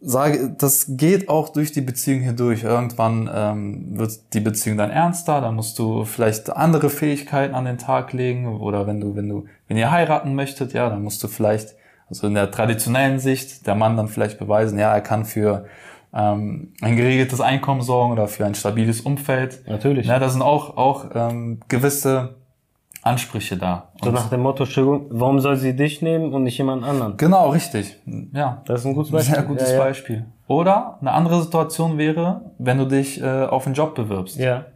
sage, 0.00 0.54
das 0.58 0.86
geht 0.88 1.28
auch 1.28 1.48
durch 1.48 1.72
die 1.72 1.80
Beziehung 1.80 2.20
hindurch. 2.20 2.64
Irgendwann 2.64 3.30
ähm, 3.32 3.98
wird 3.98 4.34
die 4.34 4.40
Beziehung 4.40 4.76
dann 4.76 4.90
ernster, 4.90 5.40
dann 5.40 5.54
musst 5.54 5.78
du 5.78 6.04
vielleicht 6.04 6.50
andere 6.50 6.90
Fähigkeiten 6.90 7.54
an 7.54 7.64
den 7.64 7.78
Tag 7.78 8.12
legen 8.12 8.46
oder 8.60 8.86
wenn 8.86 9.00
du, 9.00 9.16
wenn 9.16 9.28
du, 9.28 9.46
wenn 9.68 9.76
ihr 9.76 9.90
heiraten 9.90 10.34
möchtet, 10.34 10.72
ja, 10.72 10.88
dann 10.88 11.02
musst 11.02 11.22
du 11.22 11.28
vielleicht, 11.28 11.74
also 12.08 12.26
in 12.26 12.34
der 12.34 12.50
traditionellen 12.50 13.18
Sicht, 13.18 13.66
der 13.66 13.74
Mann 13.74 13.96
dann 13.96 14.08
vielleicht 14.08 14.38
beweisen, 14.38 14.78
ja, 14.78 14.92
er 14.92 15.00
kann 15.00 15.24
für 15.24 15.66
ähm, 16.14 16.72
ein 16.80 16.96
geregeltes 16.96 17.40
Einkommen 17.40 17.82
sorgen 17.82 18.12
oder 18.12 18.28
für 18.28 18.46
ein 18.46 18.54
stabiles 18.54 19.00
Umfeld. 19.00 19.62
Natürlich. 19.66 20.06
Ja, 20.06 20.18
da 20.18 20.28
sind 20.28 20.42
auch, 20.42 20.76
auch 20.76 21.06
ähm, 21.14 21.60
gewisse 21.68 22.36
Ansprüche 23.06 23.56
da. 23.56 23.92
So 24.02 24.10
nach 24.10 24.28
dem 24.28 24.40
Motto, 24.40 24.64
warum 25.10 25.40
soll 25.40 25.56
sie 25.56 25.74
dich 25.74 26.02
nehmen 26.02 26.34
und 26.34 26.42
nicht 26.42 26.58
jemand 26.58 26.84
anderen? 26.84 27.16
Genau, 27.16 27.50
richtig. 27.50 27.96
Ja. 28.32 28.62
Das 28.66 28.80
ist 28.80 28.86
ein 28.86 28.94
gutes 28.94 29.12
Beispiel. 29.12 29.34
Sehr 29.34 29.44
gutes 29.44 29.70
ja, 29.70 29.76
ja. 29.76 29.84
Beispiel. 29.84 30.26
Oder 30.48 30.98
eine 31.00 31.12
andere 31.12 31.42
Situation 31.42 31.98
wäre, 31.98 32.52
wenn 32.58 32.78
du 32.78 32.84
dich 32.84 33.20
äh, 33.22 33.44
auf 33.44 33.66
einen 33.66 33.74
Job 33.74 33.94
bewirbst. 33.94 34.36
Ja. 34.36 34.66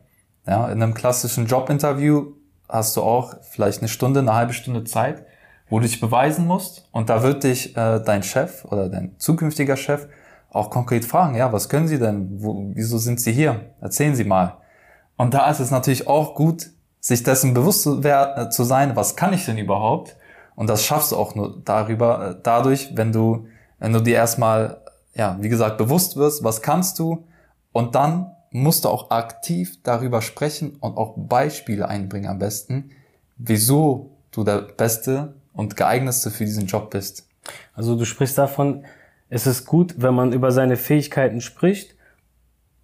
Ja, 0.46 0.68
in 0.68 0.82
einem 0.82 0.94
klassischen 0.94 1.46
Jobinterview 1.46 2.32
hast 2.68 2.96
du 2.96 3.02
auch 3.02 3.34
vielleicht 3.42 3.80
eine 3.80 3.88
Stunde, 3.88 4.20
eine 4.20 4.34
halbe 4.34 4.52
Stunde 4.52 4.84
Zeit, 4.84 5.24
wo 5.68 5.78
du 5.78 5.86
dich 5.86 6.00
beweisen 6.00 6.46
musst. 6.46 6.88
Und 6.92 7.10
da 7.10 7.22
wird 7.22 7.44
dich 7.44 7.76
äh, 7.76 8.00
dein 8.00 8.22
Chef 8.22 8.64
oder 8.64 8.88
dein 8.88 9.18
zukünftiger 9.18 9.76
Chef 9.76 10.06
auch 10.50 10.70
konkret 10.70 11.04
fragen, 11.04 11.36
ja, 11.36 11.52
was 11.52 11.68
können 11.68 11.86
Sie 11.86 11.98
denn? 11.98 12.42
Wo, 12.42 12.70
wieso 12.74 12.98
sind 12.98 13.20
Sie 13.20 13.32
hier? 13.32 13.60
Erzählen 13.80 14.14
Sie 14.14 14.24
mal. 14.24 14.56
Und 15.16 15.34
da 15.34 15.48
ist 15.50 15.60
es 15.60 15.70
natürlich 15.70 16.08
auch 16.08 16.34
gut, 16.34 16.70
sich 17.00 17.22
dessen 17.22 17.54
bewusst 17.54 17.82
zu, 17.82 18.04
wer- 18.04 18.36
äh, 18.36 18.50
zu 18.50 18.64
sein, 18.64 18.94
was 18.96 19.16
kann 19.16 19.32
ich 19.32 19.46
denn 19.46 19.58
überhaupt? 19.58 20.16
Und 20.54 20.68
das 20.68 20.84
schaffst 20.84 21.12
du 21.12 21.16
auch 21.16 21.34
nur 21.34 21.60
darüber, 21.64 22.30
äh, 22.30 22.36
dadurch, 22.42 22.90
wenn 22.94 23.12
du, 23.12 23.46
wenn 23.78 23.92
du 23.92 24.00
dir 24.00 24.16
erstmal, 24.16 24.82
ja, 25.14 25.38
wie 25.40 25.48
gesagt, 25.48 25.78
bewusst 25.78 26.16
wirst, 26.16 26.44
was 26.44 26.60
kannst 26.62 26.98
du? 26.98 27.24
Und 27.72 27.94
dann 27.94 28.30
musst 28.50 28.84
du 28.84 28.88
auch 28.88 29.10
aktiv 29.10 29.78
darüber 29.82 30.20
sprechen 30.22 30.76
und 30.80 30.96
auch 30.96 31.14
Beispiele 31.16 31.88
einbringen 31.88 32.28
am 32.28 32.38
besten, 32.38 32.90
wieso 33.38 34.10
du 34.32 34.44
der 34.44 34.62
Beste 34.62 35.34
und 35.54 35.76
geeignetste 35.76 36.30
für 36.30 36.44
diesen 36.44 36.66
Job 36.66 36.90
bist. 36.90 37.26
Also 37.74 37.96
du 37.96 38.04
sprichst 38.04 38.36
davon, 38.36 38.84
es 39.28 39.46
ist 39.46 39.66
gut, 39.66 39.94
wenn 39.98 40.14
man 40.14 40.32
über 40.32 40.50
seine 40.50 40.76
Fähigkeiten 40.76 41.40
spricht, 41.40 41.94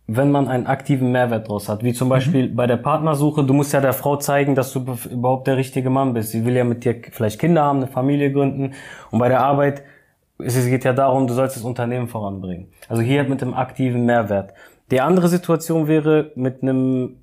wenn 0.08 0.30
man 0.30 0.46
einen 0.46 0.66
aktiven 0.66 1.10
Mehrwert 1.10 1.48
draus 1.48 1.68
hat. 1.68 1.82
Wie 1.82 1.92
zum 1.92 2.08
Beispiel 2.08 2.48
bei 2.48 2.66
der 2.68 2.76
Partnersuche, 2.76 3.42
du 3.42 3.52
musst 3.52 3.72
ja 3.72 3.80
der 3.80 3.92
Frau 3.92 4.16
zeigen, 4.16 4.54
dass 4.54 4.72
du 4.72 4.84
be- 4.84 4.96
überhaupt 5.10 5.48
der 5.48 5.56
richtige 5.56 5.90
Mann 5.90 6.14
bist. 6.14 6.30
Sie 6.30 6.44
will 6.44 6.54
ja 6.54 6.62
mit 6.64 6.84
dir 6.84 7.00
vielleicht 7.10 7.40
Kinder 7.40 7.64
haben, 7.64 7.78
eine 7.78 7.88
Familie 7.88 8.32
gründen. 8.32 8.74
Und 9.10 9.18
bei 9.18 9.28
der 9.28 9.40
Arbeit, 9.40 9.82
es 10.38 10.54
es 10.56 10.66
geht 10.66 10.84
ja 10.84 10.92
darum, 10.92 11.26
du 11.26 11.34
sollst 11.34 11.56
das 11.56 11.64
Unternehmen 11.64 12.06
voranbringen. 12.06 12.68
Also 12.88 13.02
hier 13.02 13.24
mit 13.24 13.40
dem 13.40 13.54
aktiven 13.54 14.04
Mehrwert. 14.04 14.52
Die 14.92 15.00
andere 15.00 15.26
Situation 15.26 15.88
wäre 15.88 16.30
mit 16.36 16.62
einem, 16.62 17.16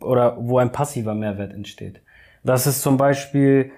oder 0.00 0.36
wo 0.38 0.58
ein 0.58 0.72
passiver 0.72 1.14
Mehrwert 1.14 1.54
entsteht. 1.54 2.02
Das 2.42 2.66
ist 2.66 2.82
zum 2.82 2.98
Beispiel, 2.98 3.70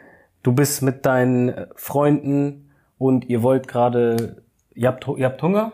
du 0.43 0.53
bist 0.53 0.83
mit 0.83 1.07
deinen 1.07 1.55
Freunden 1.77 2.71
und 2.99 3.29
ihr 3.29 3.45
wollt 3.45 3.69
gerade, 3.69 4.43
ihr 4.75 4.89
habt, 4.89 5.07
ihr 5.17 5.27
habt 5.27 5.41
Hunger. 5.41 5.73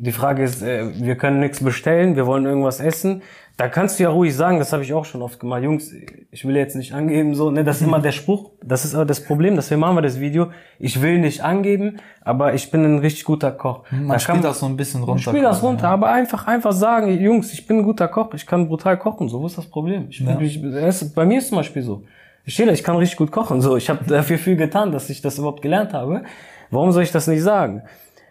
Die 0.00 0.12
Frage 0.12 0.44
ist, 0.44 0.62
äh, 0.62 0.84
wir 1.02 1.16
können 1.16 1.40
nichts 1.40 1.62
bestellen, 1.62 2.14
wir 2.16 2.26
wollen 2.26 2.46
irgendwas 2.46 2.78
essen. 2.80 3.22
Da 3.56 3.66
kannst 3.66 3.98
du 3.98 4.04
ja 4.04 4.10
ruhig 4.10 4.36
sagen, 4.36 4.60
das 4.60 4.72
habe 4.72 4.84
ich 4.84 4.94
auch 4.94 5.04
schon 5.04 5.20
oft 5.20 5.40
gemacht. 5.40 5.64
Jungs, 5.64 5.92
ich 6.30 6.46
will 6.46 6.56
jetzt 6.56 6.76
nicht 6.76 6.94
angeben, 6.94 7.34
so, 7.34 7.50
ne, 7.50 7.64
das 7.64 7.80
ist 7.80 7.86
immer 7.88 7.98
der 7.98 8.12
Spruch. 8.12 8.52
Das 8.62 8.84
ist 8.84 8.94
aber 8.94 9.04
das 9.04 9.24
Problem, 9.24 9.56
deswegen 9.56 9.80
machen 9.80 9.96
wir 9.96 10.02
das 10.02 10.20
Video. 10.20 10.52
Ich 10.78 11.02
will 11.02 11.18
nicht 11.18 11.42
angeben, 11.42 11.96
aber 12.20 12.54
ich 12.54 12.70
bin 12.70 12.84
ein 12.84 12.98
richtig 13.00 13.24
guter 13.24 13.50
Koch. 13.50 13.82
Man 13.90 14.06
Da 14.10 14.18
spielt 14.20 14.36
kann- 14.36 14.42
das 14.44 14.60
so 14.60 14.66
ein 14.66 14.76
bisschen 14.76 15.02
runter. 15.02 15.30
Spiel 15.32 15.42
das 15.42 15.60
runter, 15.60 15.88
aber 15.88 16.12
einfach, 16.12 16.46
einfach 16.46 16.70
sagen, 16.70 17.20
Jungs, 17.20 17.52
ich 17.52 17.66
bin 17.66 17.78
ein 17.78 17.82
guter 17.82 18.06
Koch, 18.06 18.32
ich 18.34 18.46
kann 18.46 18.68
brutal 18.68 18.96
kochen, 18.96 19.28
so, 19.28 19.40
wo 19.42 19.46
ist 19.46 19.58
das 19.58 19.66
Problem? 19.66 20.06
Ich, 20.10 20.24
bin, 20.24 20.40
ich, 20.40 20.62
es, 20.62 21.12
bei 21.12 21.26
mir 21.26 21.38
ist 21.38 21.48
zum 21.48 21.58
Beispiel 21.58 21.82
so. 21.82 22.04
Ich 22.44 22.54
stehe 22.54 22.68
da, 22.68 22.72
ich 22.72 22.84
kann 22.84 22.94
richtig 22.96 23.18
gut 23.18 23.32
kochen, 23.32 23.60
so, 23.60 23.76
ich 23.76 23.90
habe 23.90 24.04
dafür 24.06 24.38
viel 24.38 24.54
getan, 24.54 24.92
dass 24.92 25.10
ich 25.10 25.20
das 25.20 25.36
überhaupt 25.38 25.62
gelernt 25.62 25.92
habe. 25.94 26.22
Warum 26.70 26.92
soll 26.92 27.02
ich 27.02 27.10
das 27.10 27.26
nicht 27.26 27.42
sagen? 27.42 27.82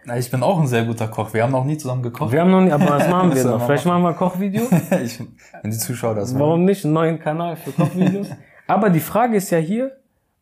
Na, 0.04 0.16
Ich 0.16 0.30
bin 0.30 0.42
auch 0.42 0.58
ein 0.60 0.66
sehr 0.66 0.84
guter 0.84 1.08
Koch. 1.08 1.34
Wir 1.34 1.42
haben 1.42 1.52
noch 1.52 1.64
nie 1.64 1.76
zusammen 1.76 2.02
gekocht. 2.02 2.32
Wir 2.32 2.40
haben 2.40 2.50
noch 2.50 2.60
nicht, 2.60 2.72
aber 2.72 2.88
was 2.88 3.08
machen 3.08 3.34
wir 3.34 3.44
noch? 3.44 3.66
Vielleicht 3.66 3.86
machen 3.86 4.02
wir 4.02 4.08
ein 4.10 4.16
Kochvideo. 4.16 4.62
ich, 5.04 5.20
wenn 5.62 5.70
die 5.70 5.78
Zuschauer 5.78 6.14
das 6.14 6.32
wollen. 6.32 6.40
Warum 6.42 6.64
nicht 6.64 6.84
einen 6.84 6.94
neuen 6.94 7.18
Kanal 7.18 7.56
für 7.56 7.72
Kochvideos? 7.72 8.28
aber 8.66 8.90
die 8.90 9.00
Frage 9.00 9.36
ist 9.36 9.50
ja 9.50 9.58
hier, 9.58 9.92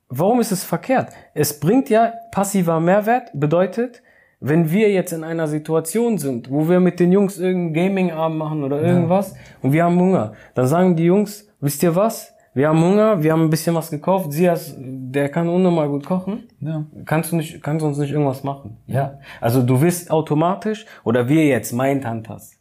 warum 0.08 0.40
ist 0.40 0.52
es 0.52 0.64
verkehrt? 0.64 1.08
Es 1.34 1.58
bringt 1.58 1.90
ja 1.90 2.12
passiver 2.32 2.80
Mehrwert, 2.80 3.30
bedeutet, 3.34 4.02
wenn 4.40 4.70
wir 4.70 4.90
jetzt 4.90 5.12
in 5.12 5.24
einer 5.24 5.48
Situation 5.48 6.18
sind, 6.18 6.50
wo 6.50 6.68
wir 6.68 6.78
mit 6.78 7.00
den 7.00 7.10
Jungs 7.10 7.38
irgendeinen 7.38 7.88
Gaming-Abend 7.88 8.38
machen 8.38 8.64
oder 8.64 8.80
irgendwas 8.82 9.34
und 9.62 9.72
wir 9.72 9.84
haben 9.84 9.98
Hunger, 9.98 10.32
dann 10.54 10.66
sagen 10.66 10.94
die 10.94 11.04
Jungs, 11.04 11.48
wisst 11.60 11.82
ihr 11.82 11.96
was? 11.96 12.34
Wir 12.52 12.68
haben 12.68 12.82
Hunger, 12.82 13.22
wir 13.22 13.32
haben 13.32 13.42
ein 13.42 13.50
bisschen 13.50 13.74
was 13.74 13.90
gekauft, 13.90 14.32
Sias, 14.32 14.74
der 15.12 15.28
kann 15.28 15.48
unnormal 15.48 15.88
gut 15.88 16.04
kochen. 16.04 16.44
Ja. 16.60 16.84
Kannst 17.04 17.32
du 17.32 17.36
nicht, 17.36 17.62
kannst 17.62 17.82
du 17.82 17.86
uns 17.86 17.98
nicht 17.98 18.10
irgendwas 18.10 18.42
machen? 18.42 18.78
Ja. 18.86 19.18
Also 19.40 19.62
du 19.62 19.80
wirst 19.80 20.10
automatisch, 20.10 20.86
oder 21.04 21.28
wir 21.28 21.46
jetzt, 21.46 21.72
Mindhunters. 21.72 22.55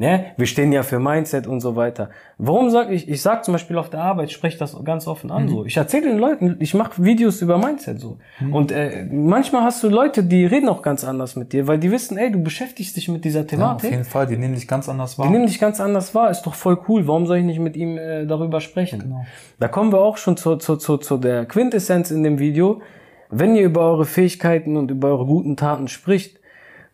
Ne? 0.00 0.26
Wir 0.36 0.46
stehen 0.46 0.70
ja 0.70 0.84
für 0.84 1.00
Mindset 1.00 1.48
und 1.48 1.58
so 1.60 1.74
weiter. 1.74 2.10
Warum 2.38 2.70
sag 2.70 2.90
ich, 2.90 3.08
ich 3.08 3.20
sag 3.20 3.44
zum 3.44 3.52
Beispiel 3.52 3.76
auf 3.78 3.90
der 3.90 4.00
Arbeit, 4.00 4.28
ich 4.28 4.34
spreche 4.34 4.56
das 4.56 4.76
ganz 4.84 5.08
offen 5.08 5.32
an 5.32 5.48
so. 5.48 5.64
Ich 5.64 5.76
erzähle 5.76 6.10
den 6.10 6.18
Leuten, 6.18 6.56
ich 6.60 6.72
mache 6.72 7.02
Videos 7.02 7.42
über 7.42 7.58
Mindset 7.58 8.00
so. 8.00 8.18
Und 8.52 8.70
äh, 8.70 9.04
manchmal 9.10 9.62
hast 9.62 9.82
du 9.82 9.88
Leute, 9.88 10.22
die 10.22 10.46
reden 10.46 10.68
auch 10.68 10.82
ganz 10.82 11.02
anders 11.02 11.34
mit 11.34 11.52
dir, 11.52 11.66
weil 11.66 11.78
die 11.78 11.90
wissen, 11.90 12.16
ey, 12.16 12.30
du 12.30 12.40
beschäftigst 12.40 12.96
dich 12.96 13.08
mit 13.08 13.24
dieser 13.24 13.40
ja, 13.40 13.44
auf 13.44 13.50
Thematik. 13.50 13.90
jeden 13.90 14.04
Fall. 14.04 14.28
Die 14.28 14.36
nehmen 14.36 14.54
dich 14.54 14.68
ganz 14.68 14.88
anders 14.88 15.18
wahr. 15.18 15.26
Die 15.26 15.32
nehmen 15.32 15.46
dich 15.46 15.58
ganz 15.58 15.80
anders 15.80 16.14
wahr, 16.14 16.30
ist 16.30 16.42
doch 16.42 16.54
voll 16.54 16.78
cool. 16.88 17.08
Warum 17.08 17.26
soll 17.26 17.38
ich 17.38 17.44
nicht 17.44 17.58
mit 17.58 17.76
ihm 17.76 17.98
äh, 17.98 18.24
darüber 18.24 18.60
sprechen? 18.60 19.00
Genau. 19.00 19.26
Da 19.58 19.66
kommen 19.66 19.90
wir 19.92 20.00
auch 20.00 20.16
schon 20.16 20.36
zu, 20.36 20.56
zu, 20.56 20.76
zu, 20.76 20.98
zu 20.98 21.16
der 21.16 21.44
Quintessenz 21.44 22.12
in 22.12 22.22
dem 22.22 22.38
Video. 22.38 22.82
Wenn 23.30 23.56
ihr 23.56 23.64
über 23.64 23.80
eure 23.80 24.04
Fähigkeiten 24.04 24.76
und 24.76 24.92
über 24.92 25.08
eure 25.08 25.26
guten 25.26 25.56
Taten 25.56 25.88
spricht, 25.88 26.37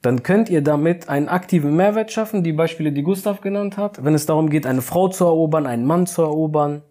dann 0.04 0.22
könnt 0.22 0.50
ihr 0.50 0.60
damit 0.60 1.08
einen 1.08 1.28
aktiven 1.28 1.76
Mehrwert 1.76 2.12
schaffen, 2.12 2.44
die 2.44 2.52
Beispiele, 2.52 2.92
die 2.92 3.02
Gustav 3.02 3.40
genannt 3.40 3.78
hat. 3.78 4.04
Wenn 4.04 4.14
es 4.14 4.26
darum 4.26 4.50
geht, 4.50 4.66
eine 4.66 4.82
Frau 4.82 5.08
zu 5.08 5.24
erobern, 5.24 5.66
einen 5.66 5.86
Mann 5.86 6.06
zu 6.06 6.20
erobern, 6.20 6.82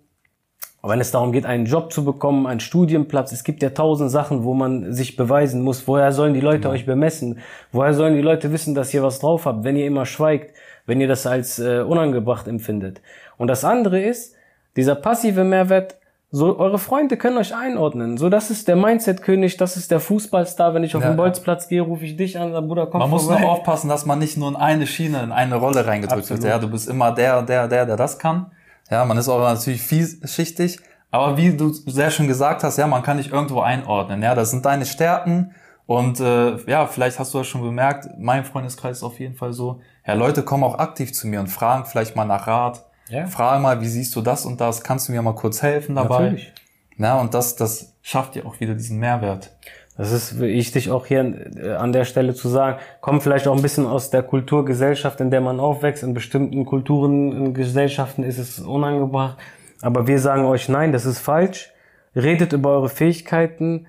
wenn 0.82 1.00
es 1.00 1.12
darum 1.12 1.32
geht, 1.32 1.46
einen 1.46 1.66
Job 1.66 1.94
zu 1.94 2.04
bekommen, 2.04 2.48
einen 2.48 2.60
Studienplatz, 2.60 3.32
es 3.32 3.44
gibt 3.44 3.62
ja 3.62 3.70
tausend 3.70 4.10
Sachen, 4.10 4.44
wo 4.44 4.56
man 4.56 4.92
sich 4.94 5.16
beweisen 5.16 5.62
muss. 5.62 5.88
Woher 5.88 6.12
sollen 6.12 6.34
die 6.34 6.42
Leute 6.42 6.70
euch 6.70 6.88
bemessen? 6.88 7.40
Woher 7.72 7.94
sollen 7.94 8.16
die 8.16 8.22
Leute 8.22 8.52
wissen, 8.52 8.74
dass 8.74 8.92
ihr 8.96 9.04
was 9.04 9.20
drauf 9.20 9.46
habt, 9.46 9.64
wenn 9.64 9.78
ihr 9.78 9.86
immer 9.86 10.08
schweigt, 10.08 10.56
wenn 10.88 11.00
ihr 11.00 11.08
das 11.08 11.28
als 11.28 11.60
äh, 11.60 11.82
unangebracht 11.82 12.48
empfindet? 12.48 13.00
Und 13.38 13.48
das 13.48 13.64
andere 13.64 14.02
ist, 14.02 14.36
dieser 14.76 14.96
passive 14.96 15.44
Mehrwert, 15.44 15.98
so 16.36 16.58
eure 16.58 16.80
Freunde 16.80 17.16
können 17.16 17.38
euch 17.38 17.56
einordnen. 17.56 18.18
So, 18.18 18.28
das 18.28 18.50
ist 18.50 18.68
der 18.68 18.76
Mindset-König, 18.76 19.56
das 19.58 19.78
ist 19.78 19.92
der 19.92 20.00
Fußballstar. 20.00 20.74
Wenn 20.74 20.84
ich 20.84 20.96
auf 20.96 21.04
Ja, 21.04 21.10
den. 21.12 21.16
Bolzplatz 21.16 21.68
gehe, 21.68 21.82
rufe 21.82 22.06
ich 22.06 22.18
dich 22.18 22.40
an, 22.40 22.52
Bruder, 22.68 22.88
komm 22.88 23.02
Man 23.02 23.10
muss 23.12 23.28
nur 23.28 23.34
vorbei. 23.38 23.48
aufpassen, 23.48 23.88
dass 23.88 24.08
man 24.08 24.18
nicht 24.18 24.36
nur 24.36 24.50
in 24.50 24.56
eine 24.56 24.88
Schiene, 24.88 25.22
in 25.22 25.32
eine 25.32 25.56
Rolle 25.58 25.86
reingedrückt 25.86 26.22
Absolut. 26.24 26.42
wird. 26.42 26.52
Ja, 26.52 26.58
du 26.58 26.70
bist 26.72 26.90
immer 26.90 27.12
der, 27.12 27.44
der, 27.44 27.68
der, 27.68 27.86
der 27.86 27.96
das 27.98 28.18
kann. 28.18 28.48
Ja, 28.90 29.06
man 29.06 29.16
ist 29.18 29.30
auch 29.30 29.40
natürlich 29.40 29.84
vielschichtig. 29.84 30.80
Aber 31.12 31.38
wie 31.38 31.56
du 31.56 31.70
sehr 31.72 32.10
schön 32.10 32.28
gesagt 32.28 32.64
hast, 32.64 32.78
ja, 32.78 32.88
man 32.88 33.04
kann 33.04 33.18
dich 33.18 33.32
irgendwo 33.32 33.62
einordnen. 33.62 34.24
Ja, 34.24 34.34
das 34.34 34.50
sind 34.50 34.66
deine 34.66 34.88
Stärken. 34.88 35.52
Und 35.86 36.20
äh, 36.20 36.56
ja, 36.66 36.88
vielleicht 36.88 37.20
hast 37.20 37.34
du 37.36 37.38
das 37.38 37.48
schon 37.48 37.62
bemerkt, 37.62 38.08
mein 38.18 38.44
Freundeskreis 38.44 38.98
ist 38.98 39.04
auf 39.04 39.20
jeden 39.20 39.36
Fall 39.36 39.54
so. 39.54 39.82
Ja, 40.08 40.16
Leute 40.16 40.42
kommen 40.42 40.64
auch 40.64 40.80
aktiv 40.80 41.14
zu 41.14 41.28
mir 41.28 41.40
und 41.42 41.48
fragen 41.48 41.86
vielleicht 41.86 42.16
mal 42.16 42.26
nach 42.26 42.48
Rat. 42.48 42.86
Ja. 43.10 43.28
Fragen 43.28 43.64
mal, 43.64 43.82
wie 43.82 43.88
siehst 43.88 44.16
du 44.16 44.22
das 44.22 44.46
und 44.46 44.62
das? 44.62 44.84
Kannst 44.84 45.08
du 45.08 45.12
mir 45.12 45.22
mal 45.22 45.36
kurz 45.36 45.62
helfen 45.62 45.96
dabei? 45.96 46.24
Natürlich. 46.24 46.54
Ja, 46.98 47.20
und 47.20 47.34
das, 47.34 47.56
das 47.56 47.96
schafft 48.02 48.36
dir 48.36 48.46
auch 48.46 48.60
wieder 48.60 48.76
diesen 48.76 49.00
Mehrwert. 49.00 49.52
Das 49.98 50.12
ist 50.12 50.40
wichtig 50.40 50.90
auch 50.90 51.06
hier 51.06 51.52
äh, 51.56 51.74
an 51.74 51.94
der 51.94 52.06
Stelle 52.06 52.34
zu 52.34 52.50
sagen, 52.50 52.80
kommt 53.00 53.22
vielleicht 53.22 53.48
auch 53.48 53.56
ein 53.56 53.62
bisschen 53.62 53.86
aus 53.86 54.10
der 54.10 54.24
Kulturgesellschaft, 54.24 55.22
in 55.22 55.30
der 55.30 55.42
man 55.42 55.60
aufwächst. 55.60 56.04
In 56.04 56.14
bestimmten 56.14 56.66
Kulturen, 56.66 57.32
in 57.32 57.54
Gesellschaften 57.54 58.24
ist 58.24 58.40
es 58.40 58.60
unangebracht. 58.60 59.38
Aber 59.82 60.08
wir 60.08 60.20
sagen 60.20 60.46
euch, 60.46 60.70
nein, 60.70 60.92
das 60.92 61.06
ist 61.06 61.20
falsch. 61.20 61.72
Redet 62.16 62.54
über 62.54 62.72
eure 62.72 62.90
Fähigkeiten. 62.90 63.88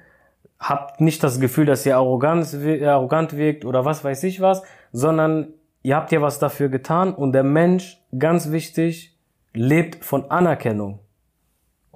Habt 0.59 1.00
nicht 1.00 1.23
das 1.23 1.40
Gefühl, 1.40 1.66
dass 1.66 1.87
ihr 1.87 1.97
arrogant, 1.97 2.54
arrogant 2.83 3.37
wirkt 3.37 3.64
oder 3.64 3.85
was 3.85 4.04
weiß 4.04 4.25
ich 4.25 4.40
was, 4.40 4.62
sondern 4.92 5.49
ihr 5.85 5.95
habt 5.95 6.11
ja 6.11 6.21
was 6.21 6.41
dafür 6.41 6.69
getan 6.69 7.14
und 7.14 7.33
der 7.33 7.45
Mensch, 7.45 8.03
ganz 8.19 8.50
wichtig, 8.50 9.17
lebt 9.53 10.05
von 10.05 10.31
Anerkennung. 10.31 10.99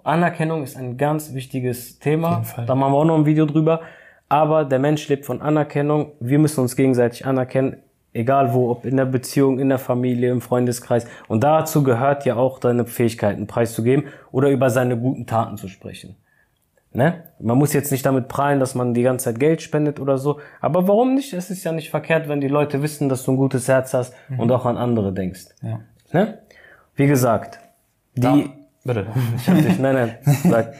Anerkennung 0.04 0.62
ist 0.62 0.76
ein 0.76 0.96
ganz 0.96 1.34
wichtiges 1.34 1.98
Thema. 1.98 2.42
Da 2.66 2.74
machen 2.76 2.92
wir 2.92 2.98
auch 2.98 3.04
noch 3.04 3.16
ein 3.16 3.26
Video 3.26 3.46
drüber. 3.46 3.80
Aber 4.28 4.64
der 4.64 4.78
Mensch 4.78 5.08
lebt 5.08 5.26
von 5.26 5.42
Anerkennung. 5.42 6.12
Wir 6.20 6.38
müssen 6.38 6.60
uns 6.60 6.76
gegenseitig 6.76 7.26
anerkennen. 7.26 7.78
Egal 8.12 8.54
wo, 8.54 8.70
ob 8.70 8.84
in 8.84 8.96
der 8.96 9.04
Beziehung, 9.06 9.58
in 9.58 9.68
der 9.68 9.78
Familie, 9.78 10.30
im 10.30 10.40
Freundeskreis. 10.40 11.06
Und 11.26 11.44
dazu 11.44 11.82
gehört 11.82 12.24
ja 12.24 12.36
auch 12.36 12.58
deine 12.58 12.86
Fähigkeiten 12.86 13.46
preiszugeben 13.46 14.04
oder 14.32 14.50
über 14.50 14.70
seine 14.70 14.98
guten 14.98 15.26
Taten 15.26 15.56
zu 15.56 15.68
sprechen. 15.68 16.16
Ne? 16.92 17.24
Man 17.38 17.58
muss 17.58 17.74
jetzt 17.74 17.92
nicht 17.92 18.04
damit 18.06 18.28
prallen, 18.28 18.60
dass 18.60 18.74
man 18.74 18.94
die 18.94 19.02
ganze 19.02 19.26
Zeit 19.26 19.38
Geld 19.38 19.60
spendet 19.60 20.00
oder 20.00 20.16
so. 20.16 20.40
Aber 20.60 20.88
warum 20.88 21.14
nicht? 21.14 21.32
Es 21.34 21.50
ist 21.50 21.62
ja 21.64 21.72
nicht 21.72 21.90
verkehrt, 21.90 22.28
wenn 22.28 22.40
die 22.40 22.48
Leute 22.48 22.82
wissen, 22.82 23.08
dass 23.08 23.24
du 23.24 23.32
ein 23.32 23.36
gutes 23.36 23.68
Herz 23.68 23.92
hast 23.92 24.14
mhm. 24.28 24.40
und 24.40 24.52
auch 24.52 24.64
an 24.64 24.78
andere 24.78 25.12
denkst. 25.12 25.46
Ja. 25.62 25.80
Ne? 26.12 26.38
Wie 26.94 27.06
gesagt, 27.06 27.60
die. 28.14 28.22
Da, 28.22 28.38
bitte. 28.84 29.06
Ich 29.36 29.48
hab 29.48 29.56
dich, 29.56 29.78
nein, 29.78 29.94
nein. 29.94 30.36
Sag. 30.44 30.74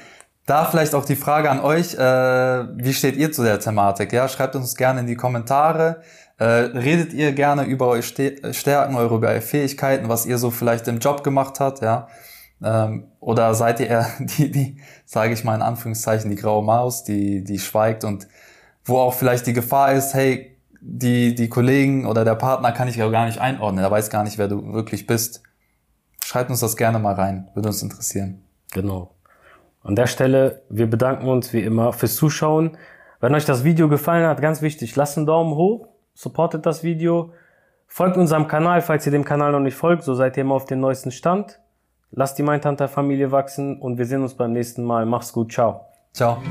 Da 0.46 0.64
vielleicht 0.64 0.94
auch 0.94 1.04
die 1.04 1.14
Frage 1.14 1.50
an 1.50 1.60
euch, 1.60 1.94
äh, 1.94 1.98
wie 1.98 2.94
steht 2.94 3.16
ihr 3.16 3.30
zu 3.30 3.42
der 3.42 3.60
Thematik? 3.60 4.14
Ja, 4.14 4.28
schreibt 4.28 4.56
uns 4.56 4.76
gerne 4.76 5.00
in 5.00 5.06
die 5.06 5.14
Kommentare. 5.14 6.00
Äh, 6.38 6.44
redet 6.44 7.12
ihr 7.12 7.32
gerne 7.32 7.64
über 7.64 7.88
eure 7.88 8.02
Stärken, 8.02 8.96
eure 8.96 9.40
Fähigkeiten, 9.42 10.08
was 10.08 10.24
ihr 10.24 10.38
so 10.38 10.50
vielleicht 10.50 10.88
im 10.88 11.00
Job 11.00 11.22
gemacht 11.22 11.60
habt, 11.60 11.82
ja? 11.82 12.08
Ähm, 12.62 13.08
oder 13.20 13.54
seid 13.54 13.80
ihr 13.80 13.88
eher 13.88 14.06
die, 14.18 14.50
die, 14.50 14.80
sage 15.04 15.32
ich 15.32 15.44
mal 15.44 15.54
in 15.54 15.62
Anführungszeichen, 15.62 16.30
die 16.30 16.36
graue 16.36 16.64
Maus, 16.64 17.04
die, 17.04 17.44
die 17.44 17.58
schweigt 17.58 18.04
und 18.04 18.28
wo 18.84 18.98
auch 18.98 19.14
vielleicht 19.14 19.46
die 19.46 19.52
Gefahr 19.52 19.92
ist, 19.92 20.14
hey, 20.14 20.56
die, 20.80 21.34
die 21.34 21.48
Kollegen 21.48 22.06
oder 22.06 22.24
der 22.24 22.34
Partner 22.34 22.72
kann 22.72 22.88
ich 22.88 22.96
ja 22.96 23.08
gar 23.10 23.26
nicht 23.26 23.40
einordnen, 23.40 23.84
er 23.84 23.90
weiß 23.90 24.10
gar 24.10 24.24
nicht, 24.24 24.38
wer 24.38 24.48
du 24.48 24.72
wirklich 24.72 25.06
bist. 25.06 25.42
Schreibt 26.24 26.50
uns 26.50 26.60
das 26.60 26.76
gerne 26.76 26.98
mal 26.98 27.14
rein, 27.14 27.48
würde 27.54 27.68
uns 27.68 27.82
interessieren. 27.82 28.42
Genau. 28.72 29.14
An 29.82 29.96
der 29.96 30.06
Stelle, 30.06 30.62
wir 30.68 30.88
bedanken 30.88 31.28
uns 31.28 31.52
wie 31.52 31.62
immer 31.62 31.92
fürs 31.92 32.16
Zuschauen. 32.16 32.76
Wenn 33.20 33.34
euch 33.34 33.44
das 33.44 33.64
Video 33.64 33.88
gefallen 33.88 34.26
hat, 34.26 34.40
ganz 34.40 34.62
wichtig, 34.62 34.94
lasst 34.96 35.16
einen 35.16 35.26
Daumen 35.26 35.54
hoch, 35.54 35.88
supportet 36.14 36.66
das 36.66 36.82
Video, 36.82 37.32
folgt 37.86 38.16
unserem 38.16 38.46
Kanal, 38.48 38.82
falls 38.82 39.06
ihr 39.06 39.12
dem 39.12 39.24
Kanal 39.24 39.52
noch 39.52 39.60
nicht 39.60 39.76
folgt, 39.76 40.02
so 40.02 40.14
seid 40.14 40.36
ihr 40.36 40.42
immer 40.42 40.54
auf 40.54 40.66
dem 40.66 40.80
neuesten 40.80 41.10
Stand. 41.10 41.60
Lasst 42.10 42.38
die 42.38 42.42
Mindhunter-Familie 42.42 43.30
wachsen 43.32 43.80
und 43.80 43.98
wir 43.98 44.06
sehen 44.06 44.22
uns 44.22 44.34
beim 44.34 44.52
nächsten 44.52 44.84
Mal. 44.84 45.06
Mach's 45.06 45.32
gut. 45.32 45.52
Ciao. 45.52 45.86
Ciao. 46.12 46.42